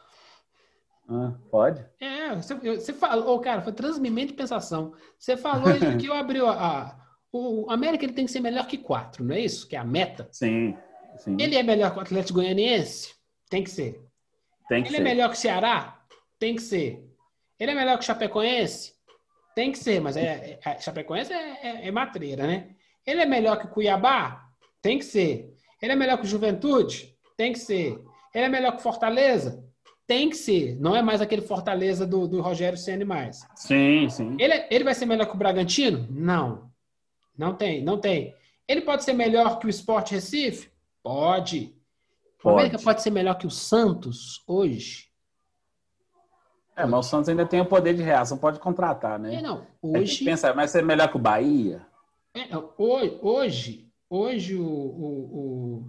[1.09, 1.85] Ah, pode?
[2.01, 4.93] É, você, você falou, cara, foi transmimento de pensação.
[5.19, 6.95] Você falou que eu abri a,
[7.37, 9.69] o América ele tem que ser melhor que quatro, não é isso?
[9.69, 10.29] Que é a meta.
[10.31, 10.77] Sim,
[11.19, 11.37] sim.
[11.39, 13.15] Ele é melhor que o Atlético Goianiense?
[13.49, 14.01] Tem que ser.
[14.69, 15.03] Tem que ele ser.
[15.03, 16.01] é melhor que o Ceará?
[16.39, 17.05] Tem que ser.
[17.59, 18.93] Ele é melhor que o Chapecoense?
[19.55, 22.71] Tem que ser, mas é, é Chapecoense é, é, é matreira, né?
[23.07, 24.45] Ele é melhor que o Cuiabá?
[24.83, 25.55] Tem que ser.
[25.81, 27.15] Ele é melhor que o Juventude?
[27.37, 27.99] Tem que ser.
[28.35, 29.65] Ele é melhor que o Fortaleza?
[30.07, 30.77] Tem que ser.
[30.79, 33.47] Não é mais aquele Fortaleza do, do Rogério Ceni mais.
[33.55, 34.37] Sim, sim.
[34.39, 36.07] Ele, ele vai ser melhor que o Bragantino?
[36.11, 36.71] Não.
[37.37, 38.35] Não tem, não tem.
[38.67, 40.71] Ele pode ser melhor que o Sport Recife?
[41.03, 41.75] Pode.
[42.43, 45.07] O América pode ser melhor que o Santos hoje?
[46.77, 49.37] É, mas o Santos ainda tem o poder de reação, pode contratar, né?
[49.37, 49.67] É, não.
[49.81, 50.25] Hoje.
[50.25, 51.87] Pensa, mas ser melhor que o Bahia?
[52.35, 55.87] É, hoje, hoje o, o,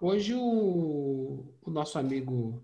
[0.00, 2.62] o hoje o, o, nosso amigo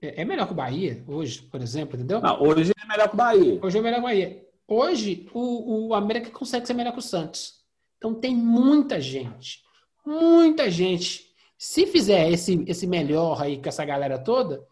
[0.00, 2.22] é, é, melhor que o Bahia hoje, por exemplo, entendeu?
[2.22, 3.60] Não, hoje é melhor que o Bahia.
[3.62, 4.46] Hoje é melhor que o Bahia.
[4.66, 7.62] Hoje o, o América consegue ser melhor que o Santos.
[7.98, 9.62] Então tem muita gente,
[10.04, 11.30] muita gente.
[11.56, 14.66] Se fizer esse, esse melhor aí com essa galera toda,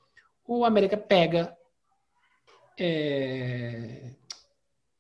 [0.46, 1.56] o América pega
[2.78, 4.14] é,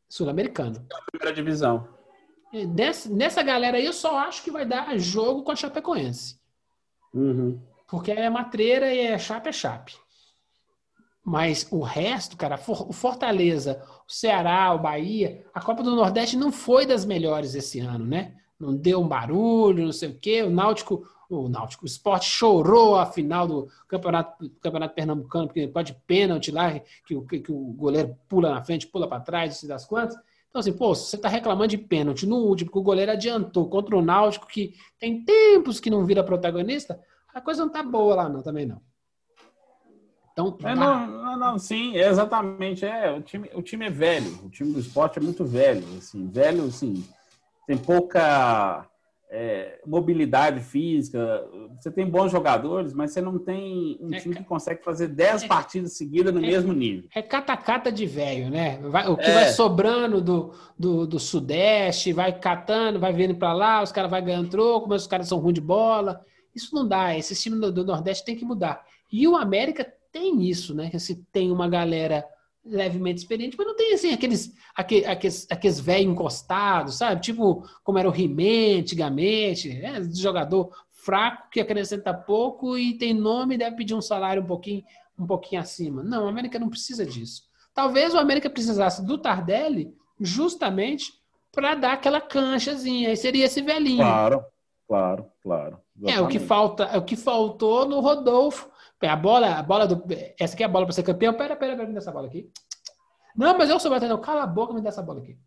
[0.08, 0.86] Sul-Americano.
[1.10, 1.88] Primeira divisão.
[2.52, 6.38] Nessa, nessa galera aí, eu só acho que vai dar jogo com a Chapecoense.
[7.14, 7.60] Uhum.
[7.88, 9.96] Porque é matreira e é chape é chape.
[11.24, 16.50] Mas o resto, cara, o Fortaleza, o Ceará, o Bahia, a Copa do Nordeste não
[16.50, 18.34] foi das melhores esse ano, né?
[18.58, 20.42] Não deu um barulho, não sei o quê.
[20.42, 21.84] O Náutico o Náutico.
[21.84, 27.14] O esporte chorou a final do campeonato, do campeonato pernambucano, porque pode pênalti lá, que
[27.14, 30.16] o, que, o goleiro pula na frente, pula para trás, se das quantas.
[30.48, 33.96] Então, assim, pô, você está reclamando de pênalti no último, porque o goleiro adiantou contra
[33.96, 37.00] o Náutico, que tem tempos que não vira protagonista,
[37.32, 38.80] a coisa não tá boa lá, não, também não.
[40.48, 42.84] Então, é, não, não, não, sim, exatamente.
[42.84, 46.28] É, o, time, o time é velho, o time do esporte é muito velho, assim,
[46.28, 47.04] velho, assim,
[47.66, 48.86] tem pouca
[49.30, 51.46] é, mobilidade física,
[51.78, 55.44] você tem bons jogadores, mas você não tem um é, time que consegue fazer 10
[55.44, 57.08] é, partidas seguidas no é, mesmo nível.
[57.14, 58.78] É catacata de velho, né?
[58.82, 59.52] Vai, o que vai é.
[59.52, 64.50] sobrando do, do, do, Sudeste, vai catando, vai vindo para lá, os caras vão ganhando
[64.50, 66.20] troco, mas os caras são ruins de bola.
[66.52, 68.84] Isso não dá, esse time do, do Nordeste tem que mudar.
[69.12, 70.90] E o América tem isso, né?
[70.90, 72.24] Que assim, tem uma galera
[72.64, 77.20] levemente experiente, mas não tem assim aqueles aqueles, aqueles, aqueles velhos encostados, sabe?
[77.20, 83.54] Tipo como era o He-Man antigamente, é, jogador fraco que acrescenta pouco e tem nome
[83.54, 84.84] e deve pedir um salário um pouquinho
[85.18, 86.02] um pouquinho acima.
[86.02, 87.42] Não, o América não precisa disso.
[87.74, 91.12] Talvez o América precisasse do Tardelli justamente
[91.52, 93.10] para dar aquela canchazinha.
[93.10, 93.98] Aí seria esse velhinho.
[93.98, 94.44] Claro,
[94.88, 95.78] claro, claro.
[95.96, 96.18] Exatamente.
[96.18, 98.70] É o que falta, é o que faltou no Rodolfo.
[99.02, 100.04] A bola, a bola do.
[100.38, 101.32] Essa aqui é a bola para ser campeão.
[101.34, 102.50] Pera, pera, pera, me dá essa bola aqui.
[103.34, 104.18] Não, mas eu sou batedor.
[104.18, 105.38] Cala a boca, me dá essa bola aqui.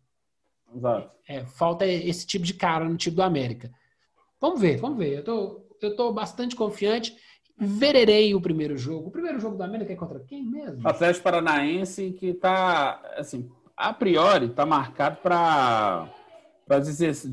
[0.74, 1.16] Exato.
[1.28, 3.70] É, falta esse tipo de cara no time do América.
[4.40, 5.18] Vamos ver, vamos ver.
[5.18, 7.16] Eu tô, eu tô bastante confiante.
[7.56, 9.08] Vererei o primeiro jogo.
[9.08, 10.86] O primeiro jogo do América é contra quem mesmo?
[10.88, 16.08] Atlético Paranaense, que tá, assim, a priori, tá marcado para
[16.68, 17.28] 18,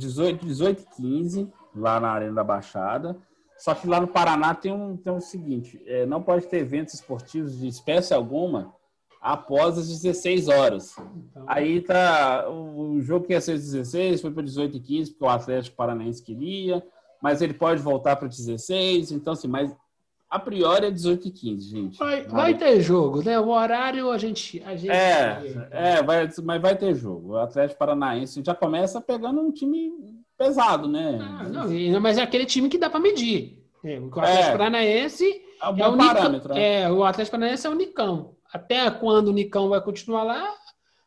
[0.46, 3.18] 18 15 lá na Arena da Baixada.
[3.62, 6.96] Só que lá no Paraná tem um, tem um seguinte: é, não pode ter eventos
[6.96, 8.74] esportivos de espécie alguma
[9.22, 10.96] após as 16 horas.
[10.98, 11.46] Então...
[11.46, 12.50] Aí tá.
[12.50, 16.24] O, jogo que ia ser 16 foi para 18 e 15, porque o Atlético Paranaense
[16.24, 16.84] queria,
[17.22, 19.12] mas ele pode voltar para 16.
[19.12, 19.72] Então, assim, mas
[20.28, 22.00] a priori é 18 e 15, gente.
[22.00, 23.40] Vai, vai ter jogo, né?
[23.40, 24.60] O horário a gente.
[24.66, 27.34] A gente é, é vai, mas vai ter jogo.
[27.34, 30.11] O Atlético Paranaense já começa pegando um time
[30.42, 31.20] pesado, né?
[31.22, 33.60] Ah, não, mas é aquele time que dá para medir.
[33.84, 34.52] É, o Atlético é.
[34.52, 36.54] Paranaense é, um é o parâmetro.
[36.54, 36.82] Né?
[36.82, 38.36] é, o Atlético Paranaense é o Nicão.
[38.52, 40.54] Até quando o Nicão vai continuar lá?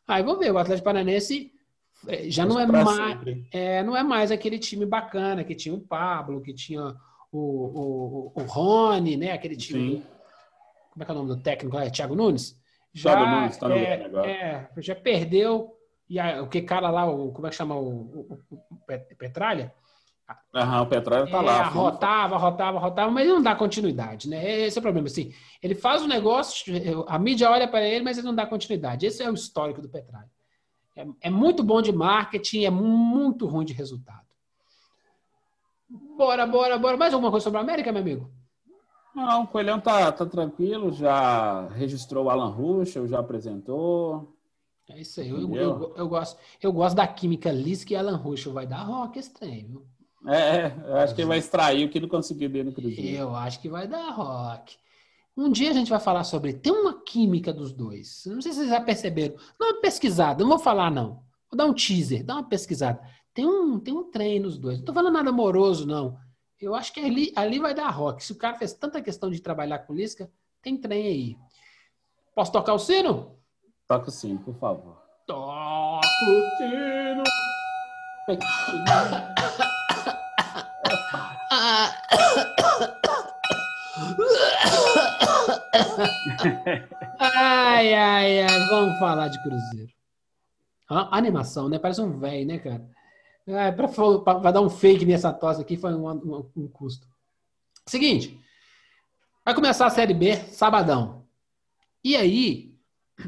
[0.07, 0.51] Aí vamos ver.
[0.51, 1.51] O Atlético Paranaense
[2.07, 3.17] é, já não é mais,
[3.51, 6.95] é, não é mais aquele time bacana que tinha o Pablo, que tinha
[7.31, 9.31] o, o, o Rony, né?
[9.31, 9.97] Aquele time.
[9.97, 10.03] Sim.
[10.91, 11.77] Como é que é o nome do técnico?
[11.77, 12.57] É Thiago Nunes?
[12.93, 14.31] Já, Thiago Nunes tá no é, agora.
[14.31, 15.74] É, já perdeu
[16.09, 19.73] e a, o que cara lá, o, como é que chama o, o, o Petralha?
[20.53, 21.63] Aham, o Petralha tá é, lá.
[21.63, 24.61] Rotava, rotava, rotava, mas ele não dá continuidade, né?
[24.61, 25.07] Esse é o problema.
[25.07, 25.31] Assim,
[25.61, 26.73] ele faz o negócio,
[27.07, 29.05] a mídia olha para ele, mas ele não dá continuidade.
[29.05, 30.29] Esse é o histórico do Petralha.
[30.95, 34.25] É, é muito bom de marketing, é muito ruim de resultado.
[36.17, 36.97] Bora, bora, bora.
[36.97, 38.31] Mais alguma coisa sobre a América, meu amigo?
[39.13, 44.34] Não, o Coelhão tá, tá tranquilo, já registrou o Alan Ruschel, já apresentou.
[44.89, 45.29] É isso aí.
[45.29, 48.53] Eu, eu, eu, gosto, eu gosto da química Lisk e Alan Ruschel.
[48.53, 49.85] Vai dar rock esse trem, viu?
[50.27, 53.17] É, eu acho que ele vai extrair o que não conseguiu ver no Cruzeiro.
[53.17, 54.77] Eu acho que vai dar rock.
[55.37, 56.53] Um dia a gente vai falar sobre.
[56.53, 58.23] Tem uma química dos dois.
[58.25, 59.35] Não sei se vocês já perceberam.
[59.59, 61.23] Não uma pesquisada, não vou falar, não.
[61.51, 63.01] Vou dar um teaser, dá uma pesquisada.
[63.33, 64.77] Tem um, tem um trem nos dois.
[64.77, 66.17] Não tô falando nada amoroso, não.
[66.59, 68.23] Eu acho que ali, ali vai dar rock.
[68.23, 70.31] Se o cara fez tanta questão de trabalhar com Lisca,
[70.61, 71.37] tem trem aí.
[72.33, 73.35] Posso tocar o sino?
[73.87, 74.97] Toca o sino, por favor.
[75.27, 77.23] Toca o sino.
[87.19, 88.67] ai, ai, ai.
[88.69, 89.93] Vamos falar de Cruzeiro.
[90.89, 91.77] A animação, né?
[91.77, 92.83] Parece um velho, né, cara?
[93.45, 97.07] É, para dar um fake nessa tosse aqui foi um, um, um, custo.
[97.85, 98.39] Seguinte,
[99.43, 101.27] vai começar a Série B sabadão.
[102.03, 102.74] E aí,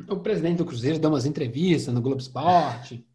[0.10, 3.06] o presidente do Cruzeiro deu umas entrevistas no Globo Esporte.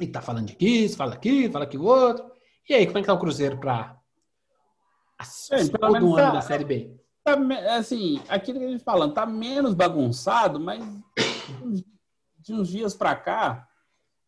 [0.00, 2.30] E tá falando de isso, fala aqui, fala aqui o outro.
[2.68, 3.96] E aí, como é que tá o Cruzeiro para
[5.50, 6.96] é, todo ano tá, da Série B?
[7.22, 7.36] Tá,
[7.76, 10.82] assim, aquilo que a gente falando, tá menos bagunçado, mas
[12.38, 13.68] de uns dias para cá,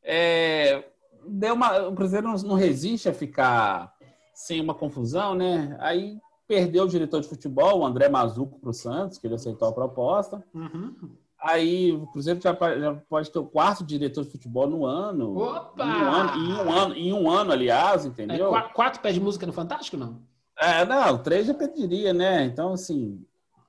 [0.02, 0.84] é,
[1.26, 3.94] deu uma, o Cruzeiro não, não, resiste a ficar
[4.32, 5.76] sem uma confusão, né?
[5.80, 9.68] Aí perdeu o diretor de futebol, o André Mazuco, para o Santos, que ele aceitou
[9.68, 10.42] a proposta.
[10.54, 11.16] Uhum.
[11.40, 15.36] Aí o Cruzeiro já, já, pode ter o quarto diretor de futebol no ano.
[15.38, 15.84] Opa!
[15.84, 18.56] Em um ano, em um ano, em um ano aliás, entendeu?
[18.56, 20.20] É, quatro pés de música no Fantástico, não?
[20.58, 22.44] É, não, três já pediria, né?
[22.44, 23.22] Então, assim,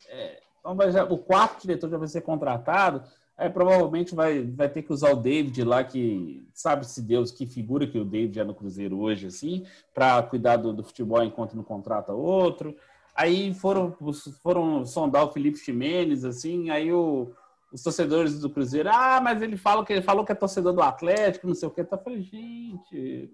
[0.07, 3.03] é, então já, o quarto diretor já vai ser contratado.
[3.37, 7.85] Aí provavelmente vai, vai ter que usar o David lá, que sabe-se Deus que figura
[7.85, 9.63] que o David é no Cruzeiro hoje, assim,
[9.93, 12.75] para cuidar do, do, futebol enquanto não contrata outro.
[13.13, 13.95] Aí foram,
[14.41, 17.31] foram sondar o Felipe Ximenes, assim, aí o,
[17.71, 20.81] os torcedores do Cruzeiro, ah, mas ele fala que ele falou que é torcedor do
[20.81, 21.83] Atlético, não sei o que.
[21.83, 23.29] Tá falando, gente,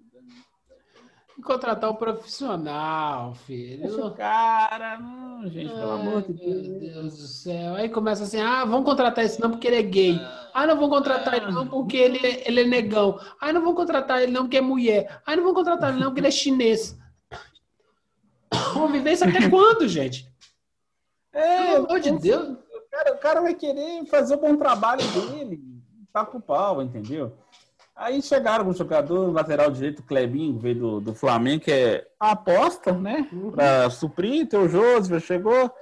[1.42, 3.82] contratar um profissional, filho.
[3.82, 6.68] Deixa o cara, não, gente, pelo Ai, amor de Deus.
[6.68, 7.74] Meu Deus do céu.
[7.74, 10.20] Aí começa assim, ah, vamos contratar esse não porque ele é gay.
[10.52, 13.18] Ah, não vão contratar ele não porque ele é, ele é negão.
[13.40, 15.20] Ah, não vão contratar ele não porque é mulher.
[15.26, 16.98] Ah, não vão contratar ele não porque ele é chinês.
[18.72, 20.28] Vamos viver isso até quando, gente?
[21.32, 22.63] É, Pelo amor de Deus.
[22.94, 25.60] O cara, o cara vai querer fazer o bom trabalho dele.
[26.12, 27.36] Tá com o pau, entendeu?
[27.96, 32.32] Aí chegaram com o jogador, lateral direito, Clebinho, veio do, do Flamengo, que é a
[32.32, 33.28] aposta, né?
[33.32, 33.50] Uhum.
[33.50, 35.72] Para suprir, teu José chegou.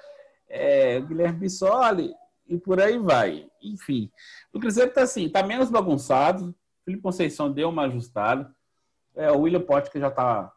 [0.48, 2.14] é, Guilherme Bissoli
[2.46, 3.46] e por aí vai.
[3.62, 4.10] Enfim,
[4.52, 6.50] o Cruzeiro está assim, tá menos bagunçado.
[6.50, 8.50] O Felipe Conceição deu uma ajustada.
[9.14, 10.52] É, o William Pote que já está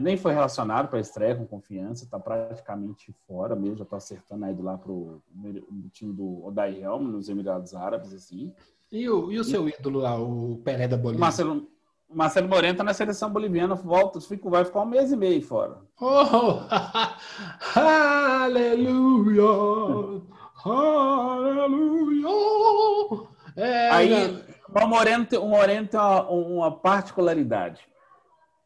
[0.00, 4.44] nem foi relacionado para a estreia com confiança, está praticamente fora mesmo, já está acertando
[4.44, 5.22] aí do lá para o
[5.92, 8.52] time do Odai Helm nos Emirados Árabes, assim.
[8.90, 9.74] E o, e o seu e...
[9.78, 11.20] ídolo lá, o Pelé da Bolívia?
[11.20, 11.68] Marcelo,
[12.08, 15.78] Marcelo Moreno está na seleção boliviana, volta, fica, vai ficar um mês e meio fora.
[16.00, 16.60] Oh,
[17.78, 19.42] aleluia,
[20.64, 22.28] aleluia.
[23.56, 27.80] É, aí, o Moreno, o Moreno tem uma, uma particularidade.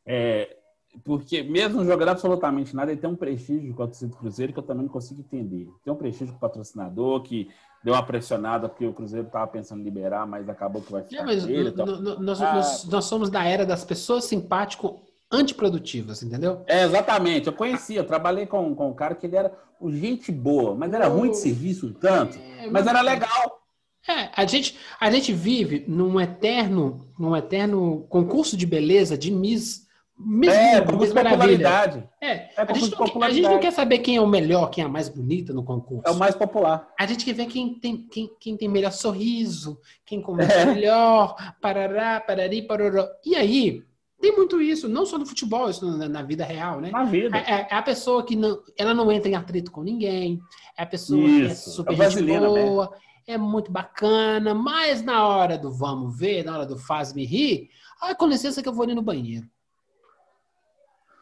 [0.04, 0.56] É,
[1.04, 4.58] porque mesmo jogando absolutamente nada, ele tem um prestígio com a torcida do Cruzeiro que
[4.58, 5.68] eu também não consigo entender.
[5.84, 7.48] Tem um prestígio com o patrocinador que
[7.82, 11.30] deu uma pressionada porque o Cruzeiro estava pensando em liberar, mas acabou que vai ficar.
[11.30, 11.86] É, dele, então...
[11.86, 16.62] nós, ah, nós, nós, somos da era das pessoas simpático antiprodutivas, entendeu?
[16.66, 17.46] É, exatamente.
[17.46, 19.52] Eu conhecia, eu trabalhei com, com um cara que ele era
[19.88, 23.62] gente boa, mas era ruim de serviço um tanto, é, mas era legal.
[24.08, 29.85] É, a gente, a gente vive num eterno, num eterno concurso de beleza de Miss
[30.18, 32.08] mesmo, é, por popularidade.
[32.20, 34.82] É, é a, gente não, a, gente não, quer saber quem é o melhor, quem
[34.82, 36.02] é a mais bonita no concurso.
[36.06, 36.88] É o mais popular.
[36.98, 40.66] A gente quer ver quem tem, quem, quem tem melhor sorriso, quem começa é.
[40.66, 43.06] melhor, parará, parari, paroró.
[43.24, 43.82] E aí,
[44.18, 46.90] tem muito isso, não só no futebol, isso na, na vida real, né?
[46.90, 47.36] Na vida.
[47.36, 50.40] É, é, a pessoa que não, ela não entra em atrito com ninguém,
[50.76, 51.84] é a pessoa isso.
[51.84, 52.92] que é super é boa,
[53.26, 57.68] é muito bacana, mas na hora do vamos ver, na hora do faz-me rir,
[58.00, 59.46] ah, com licença que eu vou ali no banheiro.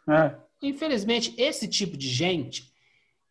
[0.09, 0.34] É.
[0.62, 2.72] Infelizmente, esse tipo de gente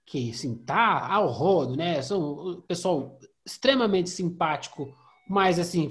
[0.06, 2.02] que assim, tá ao rodo, né?
[2.02, 4.96] São pessoal extremamente simpático,
[5.28, 5.90] mas assim,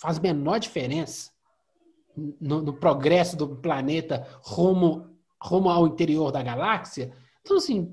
[0.00, 1.30] faz menor diferença
[2.40, 7.16] no, no, progresso do planeta rumo, rumo ao interior da galáxia.
[7.42, 7.92] Então, assim,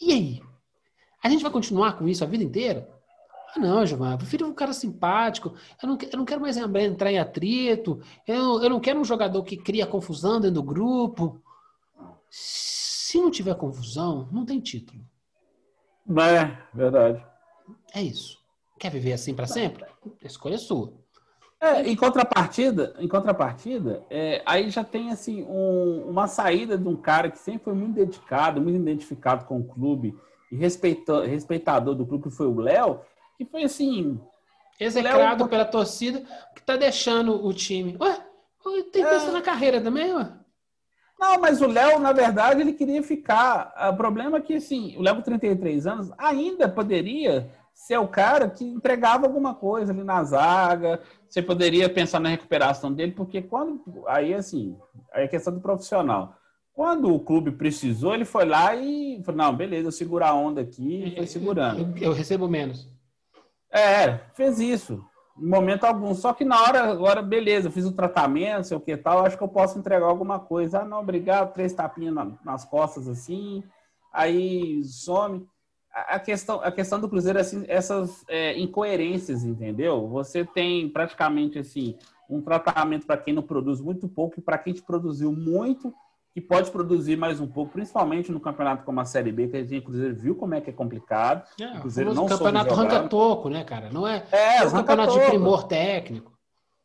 [0.00, 0.42] e aí?
[1.22, 2.95] A gente vai continuar com isso a vida inteira?
[3.56, 5.54] Ah, não, Giovanni, eu prefiro um cara simpático.
[5.82, 8.00] Eu não, eu não quero mais entrar em atrito.
[8.26, 11.40] Eu, eu não quero um jogador que cria confusão dentro do grupo.
[12.28, 15.00] Se não tiver confusão, não tem título.
[16.06, 17.24] É, verdade.
[17.94, 18.38] É isso.
[18.78, 19.84] Quer viver assim para sempre?
[20.22, 20.92] A escolha é sua.
[21.58, 26.94] É, em contrapartida, em contrapartida é, aí já tem assim um, uma saída de um
[26.94, 30.14] cara que sempre foi muito dedicado, muito identificado com o clube
[30.52, 33.00] e respeitador do clube, que foi o Léo,
[33.36, 34.20] que foi assim.
[34.78, 35.48] Execrado Léo...
[35.48, 36.22] pela torcida,
[36.54, 37.96] que tá deixando o time.
[38.00, 38.20] Ué,
[38.92, 39.32] tem pensar é...
[39.32, 40.32] na carreira também, ué?
[41.18, 43.72] Não, mas o Léo, na verdade, ele queria ficar.
[43.90, 48.50] O problema é que, assim, o Léo com 33 anos ainda poderia ser o cara
[48.50, 51.00] que entregava alguma coisa ali na zaga.
[51.28, 53.80] Você poderia pensar na recuperação dele, porque quando.
[54.06, 54.76] Aí, assim,
[55.12, 56.34] aí é questão do profissional.
[56.74, 60.60] Quando o clube precisou, ele foi lá e falou: não, beleza, eu seguro a onda
[60.60, 61.96] aqui e foi segurando.
[61.96, 62.86] Eu, eu recebo menos.
[63.76, 65.04] É, fez isso.
[65.38, 66.14] Em momento algum.
[66.14, 69.44] Só que na hora, agora, beleza, fiz o tratamento, sei o que tal, acho que
[69.44, 70.80] eu posso entregar alguma coisa.
[70.80, 72.14] Ah, não, obrigado, três tapinhas
[72.44, 73.62] nas costas assim,
[74.12, 75.46] aí some.
[75.92, 80.06] A questão, a questão do Cruzeiro é assim, essas é, incoerências, entendeu?
[80.08, 81.96] Você tem praticamente assim
[82.28, 85.94] um tratamento para quem não produz muito pouco e para quem te produziu muito
[86.36, 89.62] que pode produzir mais um pouco, principalmente no campeonato como a Série B, que a
[89.62, 91.42] gente inclusive viu como é que é complicado.
[91.58, 93.88] É, o não campeonato arranca toco, né, cara?
[93.90, 96.30] Não é, é, é um campeonato de primor técnico.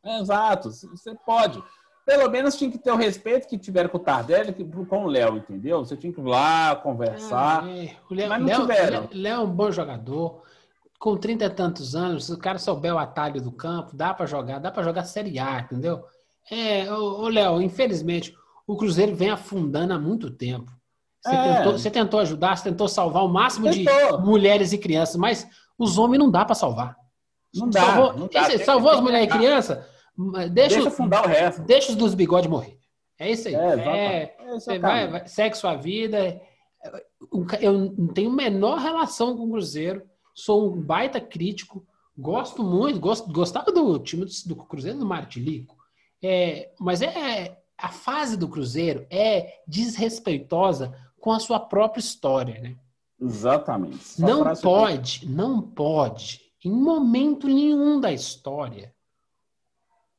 [0.05, 1.61] É, exato, você pode.
[2.05, 4.53] Pelo menos tinha que ter o respeito que tiveram com o Tardelli
[4.87, 5.79] com o Léo, entendeu?
[5.79, 7.67] Você tinha que ir lá conversar.
[7.67, 9.09] É, o Léo, mas não Léo, tiveram.
[9.11, 10.43] Léo é um bom jogador.
[10.97, 14.25] Com 30 e tantos anos, se o cara souber o atalho do campo, dá para
[14.25, 16.05] jogar, dá para jogar Série A, entendeu?
[16.49, 18.33] É, o Léo, infelizmente,
[18.67, 20.71] o Cruzeiro vem afundando há muito tempo.
[21.23, 21.55] Você, é.
[21.57, 24.17] tentou, você tentou, ajudar, você tentou salvar o máximo tentou.
[24.17, 25.47] de mulheres e crianças, mas
[25.77, 26.97] os homens não dá para salvar.
[27.53, 27.81] Não dá.
[27.81, 28.57] Salvou, não dá.
[28.59, 29.85] salvou as mulheres e crianças,
[30.51, 31.61] deixa, deixa fundar o resto.
[31.63, 32.77] Deixa os dos bigodes morrer.
[33.19, 33.55] É isso aí.
[33.55, 36.41] É, é, é você vai, vai, segue sua vida.
[37.59, 40.01] Eu não tenho menor relação com o Cruzeiro.
[40.33, 41.85] Sou um baita crítico.
[42.17, 45.75] Gosto muito, gosto, gostava do time do, do Cruzeiro do Martilico.
[46.23, 52.77] É, mas é, a fase do Cruzeiro é desrespeitosa com a sua própria história, né?
[53.19, 54.19] Exatamente.
[54.19, 58.93] não pode, não pode, em momento nenhum da história,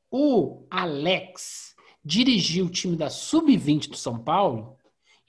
[0.09, 4.77] o Alex dirigir o time da Sub-20 do São Paulo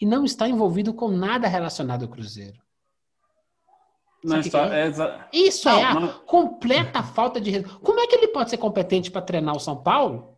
[0.00, 2.62] e não está envolvido com nada relacionado ao Cruzeiro.
[4.22, 4.88] Não está, é?
[4.88, 4.92] É
[5.32, 6.08] Isso não, é a não...
[6.20, 7.62] completa falta de.
[7.62, 10.33] Como é que ele pode ser competente para treinar o São Paulo?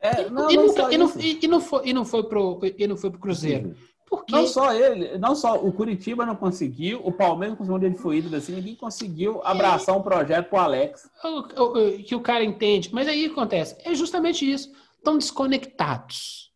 [0.00, 2.96] É, não, e, não, e, não, e, não foi, e não foi pro e não
[2.96, 3.74] foi pro Cruzeiro.
[4.30, 8.16] Não só ele, não só o Curitiba não conseguiu, o Palmeiras não conseguiu ele foi
[8.18, 11.10] ídolo assim, ninguém conseguiu abraçar um projeto pro Alex.
[11.22, 11.28] O-
[11.62, 12.88] o- o- que o cara entende.
[12.92, 13.76] Mas aí o que acontece?
[13.84, 14.72] É justamente isso.
[14.96, 16.48] Estão desconectados.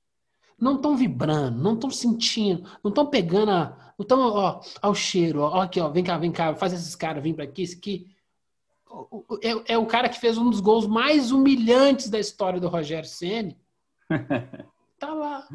[0.59, 3.77] Não estão vibrando, não estão sentindo, não estão pegando a.
[3.99, 7.23] Não estão, ó, ao cheiro, ó, aqui, ó, vem cá, vem cá, faz esses caras
[7.23, 8.07] vir para aqui, esse aqui.
[9.43, 13.09] É, é o cara que fez um dos gols mais humilhantes da história do Rogério
[13.09, 13.59] Ceni.
[14.99, 15.49] Tá lá.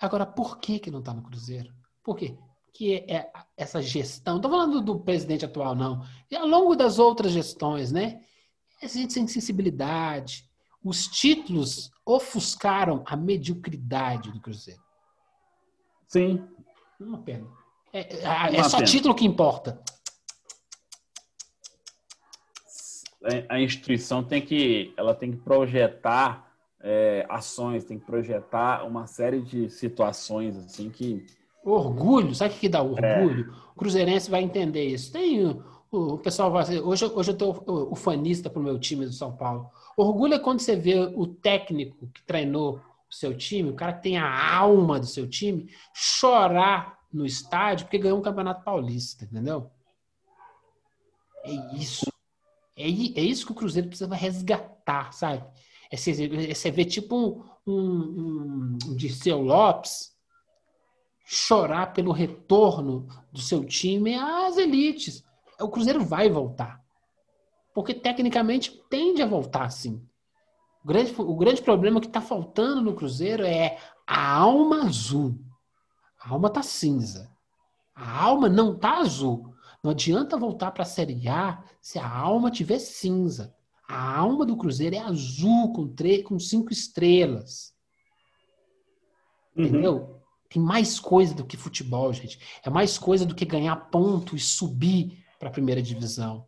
[0.00, 1.74] Agora, por que que não tá no Cruzeiro?
[2.04, 2.38] Por quê?
[2.72, 4.34] Que é, é essa gestão.
[4.34, 6.06] Não tô falando do presidente atual, não.
[6.30, 8.20] E ao longo das outras gestões, né?
[8.80, 10.48] Essa insensibilidade.
[10.84, 14.80] Os títulos ofuscaram a mediocridade do Cruzeiro.
[16.06, 16.46] Sim.
[17.00, 17.48] Uma pena.
[17.92, 18.88] É, é- é só pena.
[18.88, 19.82] título que importa.
[23.48, 26.50] A- instituição tem que, ela tem que projetar
[26.82, 31.26] é, ações, tem que projetar uma série de situações assim que
[31.62, 33.54] Orgulho, sabe o que dá orgulho?
[33.74, 35.12] O Cruzeirense vai entender isso.
[35.12, 39.04] Tem o, o pessoal vai hoje, hoje eu tô o, o fanista pro meu time
[39.04, 39.70] do São Paulo.
[39.96, 44.02] Orgulho é quando você vê o técnico que treinou o seu time, o cara que
[44.04, 49.70] tem a alma do seu time, chorar no estádio porque ganhou um campeonato paulista, entendeu?
[51.44, 52.09] É isso.
[52.80, 55.44] É, é isso que o Cruzeiro precisa resgatar, sabe?
[55.90, 60.10] É você, é ver tipo um, um, um Dirceu Lopes
[61.32, 65.24] chorar pelo retorno do seu time às elites.
[65.60, 66.80] O Cruzeiro vai voltar.
[67.72, 70.04] Porque tecnicamente tende a voltar sim.
[70.82, 75.38] O grande, o grande problema que está faltando no Cruzeiro é a alma azul.
[76.20, 77.30] A alma tá cinza.
[77.94, 79.49] A alma não tá azul.
[79.82, 83.54] Não adianta voltar para a Série A se a alma tiver cinza.
[83.88, 87.74] A alma do Cruzeiro é azul com, com cinco estrelas.
[89.56, 89.64] Uhum.
[89.64, 90.20] Entendeu?
[90.48, 92.38] Tem mais coisa do que futebol, gente.
[92.64, 96.46] É mais coisa do que ganhar ponto e subir para a primeira divisão.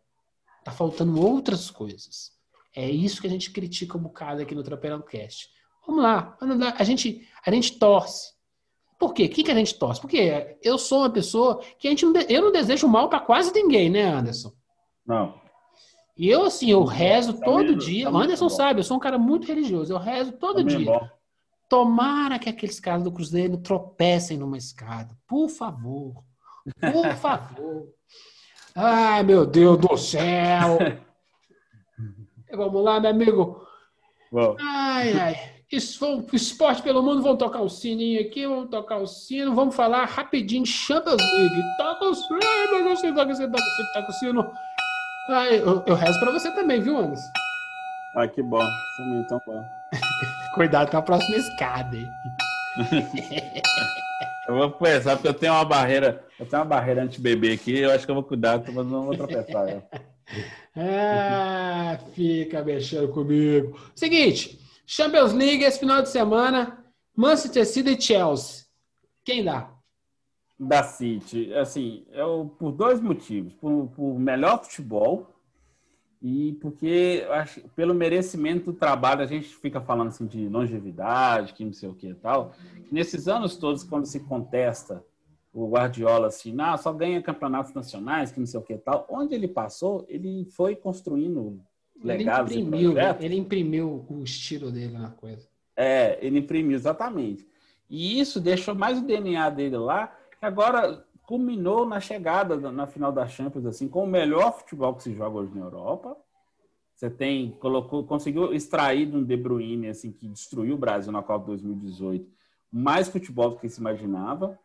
[0.63, 2.31] Tá faltando outras coisas.
[2.75, 5.49] É isso que a gente critica um bocado aqui no Tropeirão Cast.
[5.85, 6.73] Vamos lá, vamos lá.
[6.77, 8.33] A gente, a gente torce.
[9.03, 9.25] Por quê?
[9.25, 9.99] O que, que a gente torce?
[9.99, 13.51] Porque eu sou uma pessoa que a gente não eu não desejo mal para quase
[13.53, 14.53] ninguém, né, Anderson?
[15.05, 15.41] não.
[16.15, 18.09] E eu, assim, eu rezo Tá todo mesmo, dia.
[18.11, 18.49] tá Anderson bom.
[18.55, 19.91] sabe, eu sou um cara muito religioso.
[19.91, 20.85] Eu rezo todo é dia.
[20.85, 21.09] bom.
[21.67, 25.17] Tomara que aqueles caras do Cruzeiro tropecem numa escada.
[25.27, 26.23] Por favor.
[26.79, 27.87] Por favor.
[28.75, 30.77] Ai, meu Deus do céu.
[32.55, 33.67] Vamos lá, meu amigo.
[34.31, 35.52] Bom, Ai, ai.
[35.75, 37.21] Esporte pelo mundo.
[37.21, 39.55] Vamos tocar o sininho aqui, vamos tocar o sino.
[39.55, 41.63] Vamos falar rapidinho Champions League.
[41.77, 42.39] Toca o sino,
[42.89, 44.51] você toca, você toca, você toca o sino.
[45.29, 47.31] Ai, eu, eu rezo pra você também, viu, Anderson?
[48.15, 48.61] ah, que bom.
[48.61, 49.63] É então bom.
[50.53, 52.07] Cuidado com a próxima escada aí.
[54.47, 57.91] Eu vou pensar, porque eu tenho uma barreira, eu tenho uma barreira anti-bebê aqui, eu
[57.91, 59.65] acho que eu vou cuidar, mas não vou tropeçar.
[59.65, 59.81] né?
[60.75, 63.79] Ah, fica mexendo comigo.
[63.95, 66.83] Seguinte, Champions League esse final de semana,
[67.15, 68.65] Manchester City e Chelsea.
[69.23, 69.71] Quem dá?
[70.59, 73.53] Da City, assim, eu, por dois motivos.
[73.53, 75.33] Por, por melhor futebol
[76.23, 81.65] e porque acho, pelo merecimento do trabalho, a gente fica falando assim de longevidade, que
[81.65, 82.53] não sei o que e tal.
[82.89, 85.03] Nesses anos todos, quando se contesta
[85.53, 89.05] o Guardiola assim, ah, só ganha campeonatos nacionais, que não sei o que e tal,
[89.09, 91.61] onde ele passou, ele foi construindo
[92.03, 93.23] legados e imprimiu, projetos.
[93.25, 95.47] ele imprimiu o estilo dele na coisa.
[95.75, 97.47] É, ele imprimiu, exatamente.
[97.89, 100.07] E isso deixou mais o DNA dele lá,
[100.39, 104.93] que agora culminou na chegada da- na final da Champions, assim, com o melhor futebol
[104.95, 106.17] que se joga hoje na Europa.
[106.95, 111.23] Você tem, colocou, conseguiu extrair de um De Bruyne, assim, que destruiu o Brasil na
[111.23, 112.29] Copa 2018,
[112.71, 114.57] mais futebol do que se imaginava.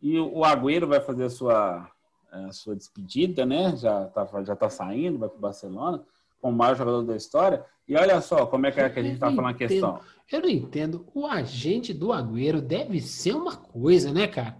[0.00, 1.90] E o o Agüero vai fazer a sua,
[2.30, 3.76] a sua despedida, né?
[3.76, 6.04] Já tá, já tá saindo, vai para o Barcelona,
[6.42, 7.64] como o maior jogador da história.
[7.88, 10.00] E olha só como é que, é que a gente está falando a questão.
[10.30, 11.06] Eu não entendo.
[11.14, 14.58] O agente do Agüero deve ser uma coisa, né, cara?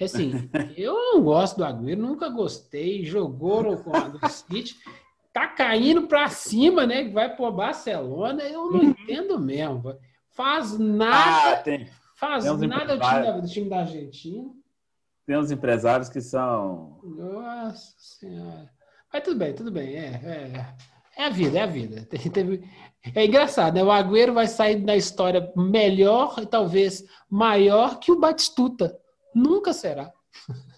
[0.00, 3.02] Assim, eu não gosto do Agüero, nunca gostei.
[3.04, 4.76] Jogou no, com no City,
[5.32, 7.08] tá caindo pra cima, né?
[7.08, 8.42] Vai pro Barcelona.
[8.42, 9.96] Eu não entendo mesmo.
[10.30, 14.50] Faz Ah, nada, tem, faz tem nada o time da, do time da Argentina.
[15.26, 16.98] tem uns empresários que são.
[17.02, 18.70] Nossa Senhora.
[19.12, 19.94] Mas tudo bem, tudo bem.
[19.94, 20.74] É, é,
[21.16, 22.08] é a vida, é a vida.
[23.16, 23.82] É engraçado, né?
[23.82, 28.96] O Agüero vai sair da história melhor e talvez maior que o Batistuta.
[29.34, 30.12] Nunca será.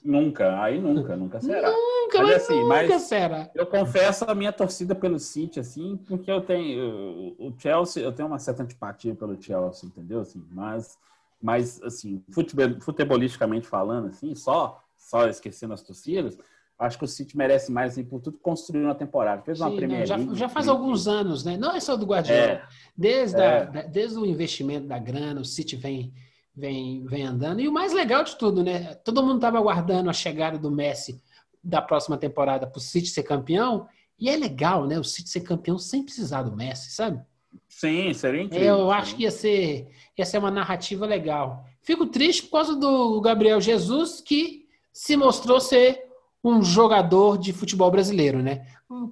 [0.02, 1.70] Nunca, aí nunca, nunca será.
[1.70, 3.50] Nunca, Mas mas, assim, nunca mas- será.
[3.54, 7.34] Eu confesso a minha torcida pelo City, assim, porque eu tenho.
[7.38, 10.20] O Chelsea, eu tenho uma certa antipatia pelo Chelsea, entendeu?
[10.20, 10.96] Assim, mas
[11.42, 16.38] Mas, assim, futebol, futebolisticamente falando, assim, só, só esquecendo as torcidas,
[16.78, 19.42] acho que o City merece mais, assim, por tudo construir uma temporada.
[19.42, 21.56] Fez uma Sim, Premier não, já, já faz alguns anos, né?
[21.56, 22.40] Não é só do Guardiola.
[22.40, 22.62] É.
[22.96, 23.58] Desde, É.
[23.58, 26.12] a- desde o investimento da grana, o City vem,
[26.54, 27.60] vem, vem andando.
[27.60, 28.94] E o mais legal de tudo, né?
[29.04, 31.22] Todo mundo estava aguardando a chegada do Messi
[31.62, 33.86] da próxima temporada para o City ser campeão.
[34.18, 34.98] E é legal, né?
[34.98, 37.20] O City ser campeão sem precisar do Messi, sabe?
[37.68, 38.78] Sim, seria incrível.
[38.78, 41.64] Eu acho que ia ser, ia ser uma narrativa legal.
[41.82, 46.03] Fico triste por causa do Gabriel Jesus, que se mostrou ser
[46.44, 48.66] um jogador de futebol brasileiro, né?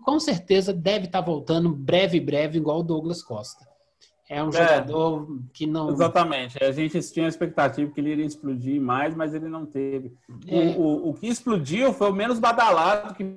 [0.04, 3.66] Com certeza deve estar voltando breve, breve, igual o Douglas Costa.
[4.28, 4.52] É um É.
[4.52, 5.90] jogador que não.
[5.90, 6.62] Exatamente.
[6.62, 10.14] A gente tinha a expectativa que ele iria explodir mais, mas ele não teve.
[10.28, 10.74] O- É.
[10.76, 13.36] O, o, que explodiu foi o menos badalado, que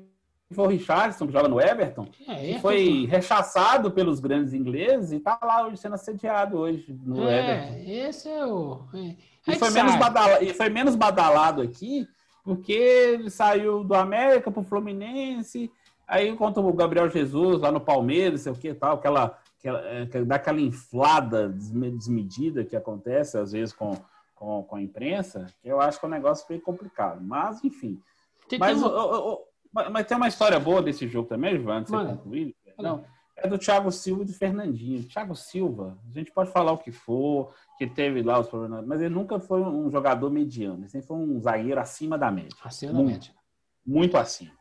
[0.54, 5.16] foi o Richardson, que joga no Everton, É, que foi rechaçado pelos grandes ingleses e
[5.18, 7.74] está lá hoje sendo assediado hoje no Everton.
[7.74, 8.82] é, esse é o.
[8.94, 9.16] É.
[9.48, 12.08] E foi, menos badala- e foi menos badalado aqui,
[12.46, 15.70] porque ele saiu do América para o Fluminense,
[16.08, 20.06] aí contra o Gabriel Jesus lá no Palmeiras, sei o que tal, aquela, aquela, é,
[20.06, 23.98] que dá aquela inflada desme- desmedida que acontece às vezes com,
[24.36, 27.20] com, com a imprensa, que eu acho que é um negócio bem complicado.
[27.22, 28.00] Mas, enfim.
[28.48, 29.42] Tem- Mas, tem uma- o- o- o-
[29.90, 32.56] mas- tem uma história boa desse jogo também, Ivan, antes de você concluir.
[32.78, 33.04] Não,
[33.38, 35.04] é do Thiago Silva e do Fernandinho.
[35.04, 39.02] Thiago Silva, a gente pode falar o que for, que teve lá os problemas, mas
[39.02, 40.80] ele nunca foi um jogador mediano.
[40.80, 42.58] Ele sempre foi um zagueiro acima da média.
[42.64, 43.12] Acima da Muito.
[43.12, 43.34] média.
[43.86, 44.52] Muito acima.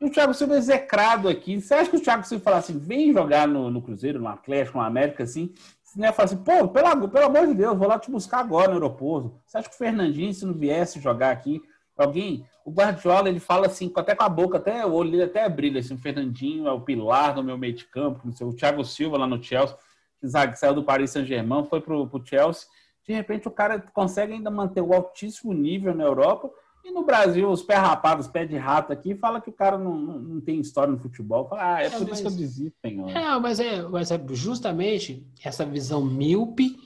[0.00, 1.60] E o Thiago Silva é execrado aqui.
[1.60, 4.78] Você acha que o Thiago Silva falar assim, vem jogar no, no Cruzeiro, no Atlético,
[4.78, 5.52] no América, assim,
[5.96, 8.74] ia falar assim, pô, pelo, pelo amor de Deus, vou lá te buscar agora no
[8.74, 9.40] aeroporto.
[9.46, 11.60] Você acha que o Fernandinho, se não viesse jogar aqui,
[12.02, 15.48] alguém, o Guardiola, ele fala assim, até com a boca, até o olho dele até
[15.48, 18.52] brilha, assim, o Fernandinho é o pilar do meu meio de campo, não sei, o
[18.52, 19.76] Thiago Silva lá no Chelsea,
[20.20, 22.66] que saiu do Paris Saint-Germain, foi pro, pro Chelsea,
[23.06, 26.50] de repente o cara consegue ainda manter o altíssimo nível na Europa,
[26.84, 29.94] e no Brasil, os pé rapados, pé de rato aqui, fala que o cara não,
[29.98, 31.46] não, não tem história no futebol.
[31.46, 33.10] Fala, ah, é, É, por mas- isso que eu desisto, senhor.
[33.10, 36.76] É, mas é, mas é justamente essa visão míope,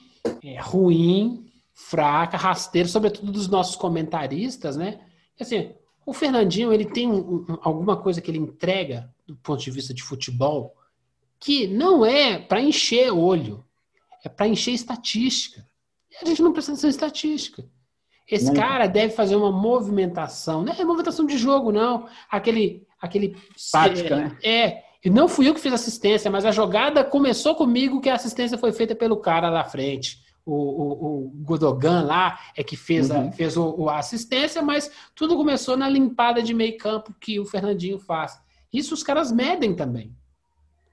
[0.43, 4.99] é, ruim, fraca, rasteira, sobretudo dos nossos comentaristas, né?
[5.39, 5.71] Assim,
[6.05, 9.93] o Fernandinho, ele tem um- um- alguma coisa que ele entrega do ponto de vista
[9.93, 10.75] de futebol
[11.39, 13.65] que não é para encher olho,
[14.23, 15.67] é para encher estatística.
[16.11, 17.65] E a gente não precisa ser estatística.
[18.29, 18.53] Esse Não.
[18.53, 22.07] cara deve fazer uma movimentação, não é movimentação de jogo, não.
[22.29, 23.35] Aquele, aquele
[23.71, 24.37] Tática, é, né?
[24.41, 28.15] É, e não fui eu que fiz assistência, mas a jogada começou comigo que a
[28.15, 30.22] assistência foi feita pelo cara lá frente.
[30.45, 33.31] O, o, o Godogan lá é que fez, a, Uhum.
[33.31, 37.45] fez o, o- a assistência, mas tudo começou na limpada de meio campo que o
[37.45, 38.37] Fernandinho faz.
[38.71, 40.13] Isso os caras medem também.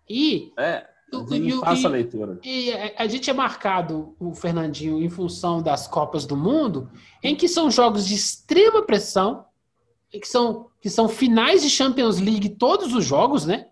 [0.08, 2.38] E, É, o- e- a leitura.
[2.44, 6.88] e a a gente é marcado o Fernandinho em função das Copas do Mundo,
[7.22, 9.44] em que são jogos de extrema pressão,
[10.10, 13.68] que são, que são finais de Champions League todos os jogos, né?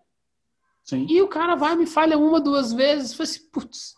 [0.82, 1.06] Sim.
[1.08, 3.12] E o cara vai me falha uma, duas vezes.
[3.14, 3.97] Falei assim, putz.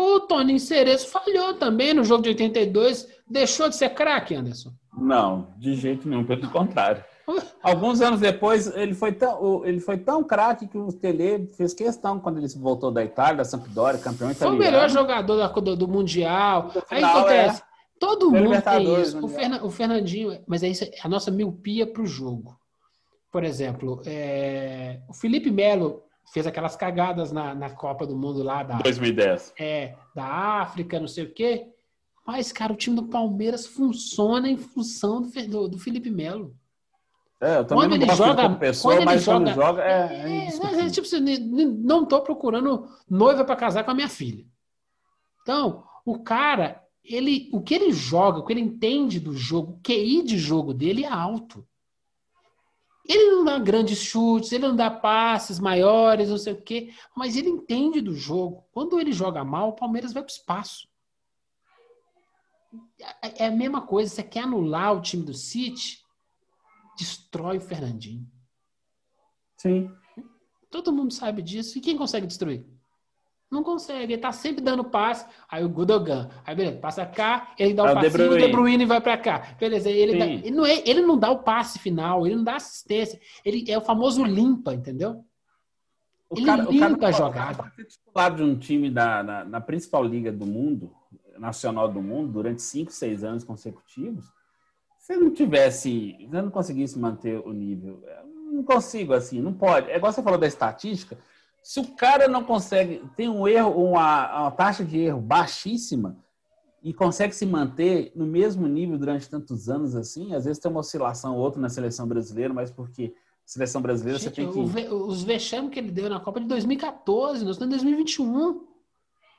[0.00, 3.06] O Toninho Cerezo falhou também no jogo de 82.
[3.28, 4.70] Deixou de ser craque, Anderson.
[4.96, 7.04] Não, de jeito nenhum, pelo contrário.
[7.62, 12.18] Alguns anos depois, ele foi tão, ele foi tão craque que o Tele fez questão,
[12.18, 14.58] quando ele voltou da Itália, da Sampdoria, campeão Foi o italiano.
[14.58, 16.70] melhor jogador da- do, do Mundial.
[16.74, 17.62] No Aí final, acontece.
[17.98, 19.22] Todo Da mundo tem isso.
[19.24, 19.28] O.
[19.28, 22.56] Ferna- o Fernandinho, mas é isso, é a nossa miopia para o jogo.
[23.30, 28.62] Por exemplo, é, o Felipe Melo fez aquelas cagadas na, na Copa do Mundo lá
[28.62, 29.52] da, 2010.
[29.58, 31.66] é, da África, não sei o quê.
[32.26, 36.54] Mas, cara, o time do Palmeiras funciona em função do, do, Felipe Melo.
[37.40, 39.88] É, eu também Quando não ele joga- como pessoa, quando ele mas quando joga- é,
[39.90, 40.80] é É, indiscutível.
[40.80, 41.20] é, tipo, assim,
[41.82, 44.44] não tô procurando noiva para casar com a minha filha.
[45.42, 49.80] Então, o cara, ele, o que ele joga, o que ele entende do jogo, o
[49.82, 51.66] QI de jogo dele é alto.
[53.04, 57.36] Ele não dá grandes chutes, ele não dá passes maiores, não sei o quê, mas
[57.36, 58.64] ele entende do jogo.
[58.72, 60.88] Quando ele joga mal, o Palmeiras vai para o espaço.
[63.20, 66.04] É a mesma coisa, você quer anular o time do City,
[66.96, 68.30] destrói o Fernandinho.
[69.56, 69.90] Sim.
[70.70, 71.76] Todo mundo sabe disso.
[71.76, 72.64] E quem consegue destruir?
[73.50, 74.12] Não consegue.
[74.12, 75.26] Ele tá sempre dando passe.
[75.48, 76.28] Aí o Gudogan.
[76.46, 78.84] Aí beleza, passa cá, ele dá o É o passe, o De Bruyne.
[78.86, 79.56] Vai pra cá.
[79.58, 82.56] Beleza, ele, dá- ele, não é, ele não dá o passe final, ele não dá
[82.56, 83.20] assistência.
[83.44, 85.24] Ele é o famoso limpa, entendeu?
[86.28, 87.62] O Ele cara, o limpa cara, a jogada.
[87.64, 90.94] Para ser titular de um time da, na, na principal liga do mundo,
[91.36, 94.26] nacional do mundo, durante 5, 6 anos consecutivos,
[94.96, 98.00] se não tivesse, se não conseguisse manter o nível,
[98.52, 99.90] não consigo assim, não pode.
[99.90, 101.18] É igual você falou da estatística,
[101.62, 106.16] se o cara não consegue, tem um erro, uma, uma taxa de erro baixíssima,
[106.82, 110.34] e consegue se manter no mesmo nível durante tantos anos assim.
[110.34, 114.34] Às vezes tem uma oscilação ou outra na seleção brasileira, mas porque seleção brasileira Gente,
[114.34, 114.88] você tem que.
[114.88, 118.69] os vexames que ele deu na Copa de 2014, nós estamos em 2021.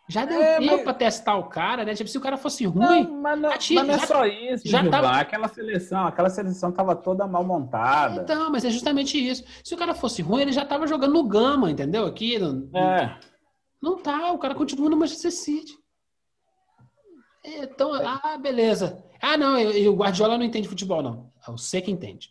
[0.10, 1.94] Já deu É, tempo mas- pra testar o cara, né?
[1.94, 4.68] Tipo, se o cara fosse ruim, Não, mas não, mas não é já- só isso,
[4.68, 4.92] já Gilvan.
[4.92, 8.22] tava- Aquela seleção, aquela seleção tava toda mal montada.
[8.22, 9.44] então, mas é justamente isso.
[9.64, 12.06] Se o cara fosse ruim, ele já tava jogando no Gama, entendeu?
[12.06, 13.18] Aqui, no- É.
[13.82, 15.74] Não tá, o cara continua no Manchester City.
[17.44, 19.04] Então, ah, beleza.
[19.22, 21.32] Ah, não, e o Guardiola não entende futebol, não.
[21.48, 22.30] É você que entende.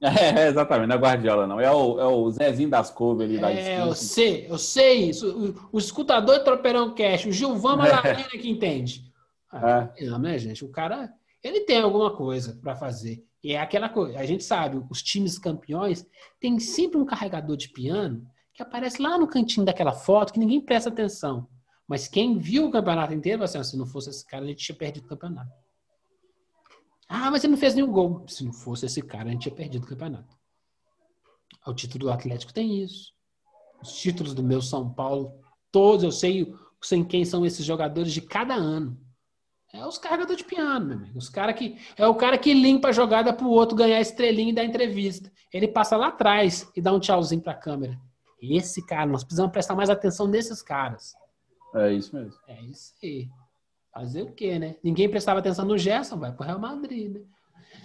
[0.36, 1.60] É, exatamente, não é Guardiola, não.
[1.60, 5.54] É o, é o Zezinho das couves ali da É, eu sei, eu sei isso.
[5.70, 9.04] O, o escutador de Tropeirão Cash, o Gilvan Malaguena que entende.
[9.52, 10.64] Ah, Não, né, gente?
[10.64, 13.22] O cara, ele tem alguma coisa para fazer.
[13.42, 16.06] E é aquela coisa, a gente sabe, os times campeões
[16.40, 20.60] tem sempre um carregador de piano que aparece lá no cantinho daquela foto que ninguém
[20.60, 21.46] presta atenção.
[21.88, 24.48] Mas quem viu o campeonato inteiro vai assim, "Ah, se não fosse esse cara, a
[24.48, 25.50] gente tinha perdido o campeonato.
[27.12, 28.24] Ah, mas ele não fez nenhum gol.
[28.28, 30.38] Se não fosse esse cara, a gente tinha perdido o campeonato.
[31.66, 33.12] O título do Atlético tem isso.
[33.82, 35.34] Os títulos do meu São Paulo,
[35.72, 38.96] todos eu sei sem quem são esses jogadores de cada ano.
[39.74, 41.18] É os carregadores de piano, meu amigo.
[41.18, 44.54] Os cara que é o cara que limpa a jogada pro outro ganhar estrelinha e
[44.54, 45.32] dar entrevista.
[45.52, 48.00] Ele passa lá atrás e dá um tchauzinho pra câmera.
[48.40, 51.12] Esse cara, nós precisamos prestar mais atenção nesses caras.
[51.74, 52.38] É isso mesmo.
[52.46, 53.28] É isso aí.
[53.92, 54.76] Fazer o quê, né?
[54.84, 57.20] Ninguém prestava atenção no Gerson, vai pro Real Madrid, né?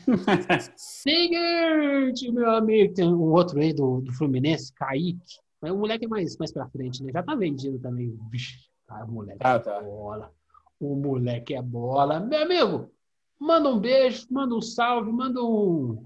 [0.76, 2.94] Seguinte, meu amigo.
[2.94, 5.20] Tem um outro aí do, do Fluminense, Kaique.
[5.62, 7.12] Mas o moleque é mais, mais pra frente, né?
[7.12, 8.16] Já tá vendido também.
[8.32, 9.82] Vixe, cara, o moleque Tá, é tá.
[9.82, 10.32] bola.
[10.80, 12.20] O moleque é bola.
[12.20, 12.92] Meu amigo,
[13.40, 16.04] manda um beijo, manda um salve, manda um.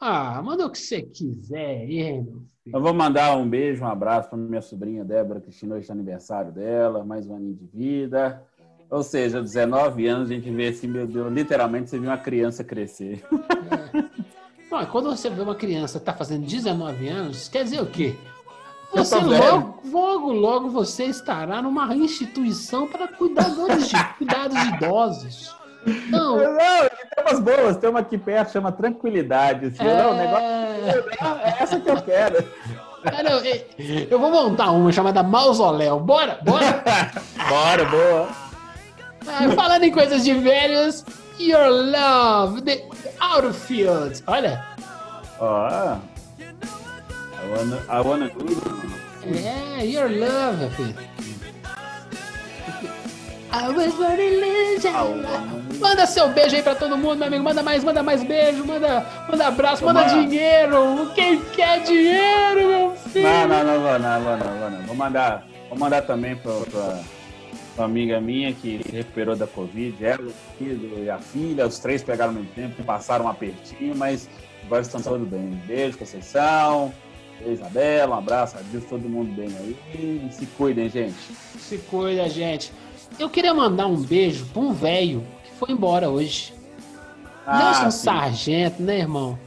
[0.00, 2.76] Ah, manda o que você quiser aí, meu filho.
[2.76, 6.52] Eu vou mandar um beijo, um abraço para minha sobrinha Débora Cristina, hoje é aniversário
[6.52, 8.44] dela, mais um aninho de vida.
[8.94, 12.62] Ou seja, 19 anos, a gente vê assim, meu Deus, literalmente você viu uma criança
[12.62, 13.24] crescer.
[14.70, 17.86] Não, e quando você vê uma criança que tá fazendo 19 anos, quer dizer o
[17.86, 18.14] quê?
[18.92, 25.56] Você logo, logo, logo você estará numa instituição para cuidadores de cuidados de idosos.
[26.08, 29.66] Não, Não, tem umas boas, tem uma aqui perto, chama Tranquilidade.
[29.66, 31.48] Assim, não, o negócio é...
[31.48, 32.48] é essa que eu quero.
[33.02, 35.98] Cara, eu, eu vou montar uma chamada Mausoléu.
[35.98, 36.82] Bora, bora.
[37.50, 38.43] Bora, boa.
[39.26, 41.04] Ah, falando em coisas de velhos,
[41.38, 42.84] Your Love, The
[43.20, 44.22] Outfield.
[44.26, 44.64] Olha,
[45.40, 45.96] Ó.
[46.38, 49.46] I wanna, I wanna do it.
[49.46, 50.94] é, Your Love, filho.
[53.52, 55.78] I was in Legend.
[55.78, 57.44] Manda seu beijo aí pra todo mundo, meu amigo.
[57.44, 61.10] Manda mais, manda mais beijo, manda, manda abraço, manda dinheiro.
[61.14, 63.28] Quem quer dinheiro, meu filho?
[63.28, 64.82] Não, não, não vou não, vou não, vou não.
[64.86, 66.98] Vou mandar, vou mandar também pra, pra
[67.76, 71.78] uma amiga minha que se recuperou da Covid, ela, o filho e a filha, os
[71.78, 74.28] três pegaram mesmo tempo, passaram um apertinho, mas
[74.64, 75.60] agora estão todos bem.
[75.66, 76.92] Beijo, Conceição,
[77.40, 79.76] beijo, Isabela, um abraço, adeus todo mundo bem aí.
[79.94, 81.14] E se cuidem, gente.
[81.58, 82.72] Se cuida, gente.
[83.18, 86.54] Eu queria mandar um beijo pra um velho que foi embora hoje.
[87.46, 88.04] Nelson Ah, sim.
[88.04, 89.38] Sargento, né, irmão?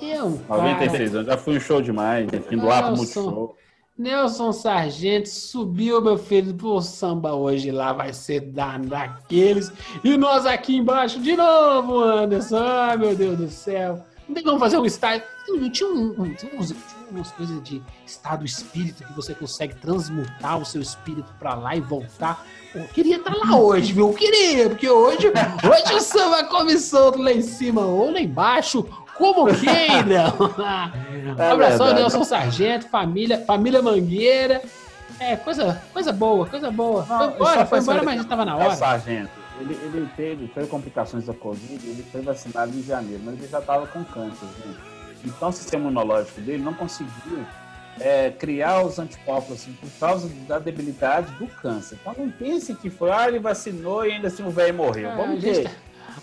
[0.00, 0.62] É cara...
[0.62, 3.22] 96 anos, já fui um show demais, indo lá pro Nelson.
[3.22, 3.57] Multishow.
[3.98, 9.72] Nelson Sargento subiu, meu filho, pro samba hoje lá, vai ser da- daqueles.
[10.04, 12.58] E nós aqui embaixo de novo, Anderson.
[12.58, 14.04] Ai, meu Deus do céu.
[14.28, 15.26] Não tem como fazer um estádio.
[15.48, 16.76] Não tinha, um, um- tinha uns- tinha
[17.10, 21.80] umas coisas de estado espírito que você consegue transmutar o seu espírito pra lá e
[21.80, 22.46] voltar.
[22.74, 24.08] Eu queria estar lá hoje, viu?
[24.10, 28.86] Eu queria, porque hoje, hoje o samba come solto lá em cima ou lá embaixo,
[29.18, 30.32] como queira.
[31.28, 31.94] Um abração, verdade.
[32.00, 34.62] Nelson Sargento, família, família Mangueira.
[35.20, 37.02] É, coisa, coisa boa, coisa boa.
[37.04, 38.76] Foi Não, embora, só foi embora, mas já estava na É, hora.
[38.76, 39.30] sargento.
[39.60, 43.58] Ele, ele teve, teve complicações da Covid, ele foi vacinado em janeiro, mas ele já
[43.58, 44.78] estava com câncer, gente.
[45.24, 47.44] Então o sistema imunológico dele não conseguiu
[47.98, 51.98] é, criar os anticorpos assim, por causa da debilidade do câncer.
[52.00, 55.10] Então não pense que foi, ah, ele vacinou e ainda assim o velho morreu.
[55.10, 55.64] Ah, Vamos ver.
[55.64, 55.70] tá,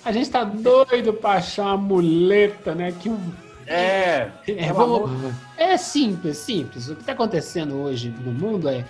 [0.03, 2.91] a gente tá doido pra achar uma muleta, né?
[2.99, 3.31] Que um,
[3.67, 6.87] É, é, vamos- é simples, simples.
[6.89, 8.85] O que tá acontecendo hoje no mundo é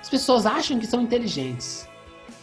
[0.00, 1.88] as pessoas acham que são inteligentes.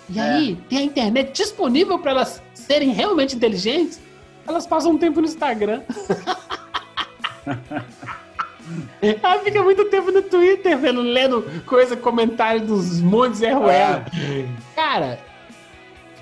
[0.10, 0.22] E É.
[0.24, 4.00] aí tem a internet disponível para elas serem realmente inteligentes.
[4.48, 5.82] Elas passam um tempo no Instagram.
[9.02, 14.06] Ela fica muito tempo no Twitter vendo, lendo coisa, comentário dos montes Zé Ruela.
[14.76, 15.20] Cara,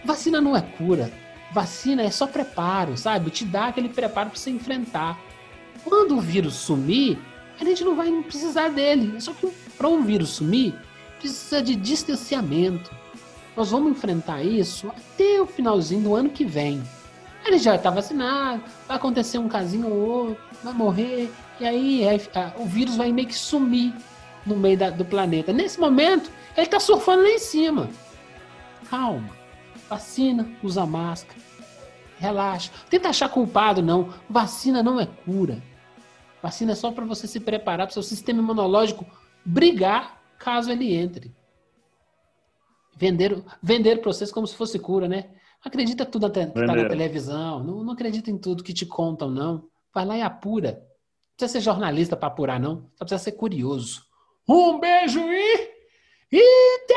[0.05, 1.11] vacina não é cura.
[1.51, 3.29] Vacina é só preparo, sabe?
[3.29, 5.19] Te dá aquele preparo pra você enfrentar.
[5.83, 7.17] Quando o vírus sumir,
[7.59, 9.19] a gente não vai precisar dele.
[9.21, 10.75] Só que para um vírus sumir,
[11.19, 12.91] precisa de distanciamento.
[13.55, 16.83] nós vamos enfrentar isso até o finalzinho do ano que vem.
[17.45, 22.03] Ele já está vacinado, vai acontecer um casinho ou outro, vai morrer, e aí
[22.57, 23.93] o vírus vai meio que sumir
[24.45, 25.53] no meio da, do planeta.
[25.53, 27.89] Nesse momento, ele está surfando lá em cima.
[28.89, 29.36] Calma.
[29.89, 31.39] Vacina, usa máscara.
[32.19, 32.71] Relaxa.
[32.89, 34.13] Tenta achar culpado, não.
[34.29, 35.61] Vacina não é cura.
[36.41, 39.05] Vacina é só para você se preparar para o seu sistema imunológico
[39.45, 41.35] brigar caso ele entre.
[42.95, 45.29] Vender, vender para vocês como se fosse cura, né?
[45.63, 47.63] Acredita tudo que está na televisão.
[47.63, 49.67] Não, não acredita em tudo que te contam, não.
[49.93, 50.71] Vai lá e apura.
[50.71, 52.89] Não precisa ser jornalista para apurar, não.
[52.95, 54.03] Só precisa ser curioso.
[54.47, 55.69] Um beijo e.
[56.31, 56.87] e...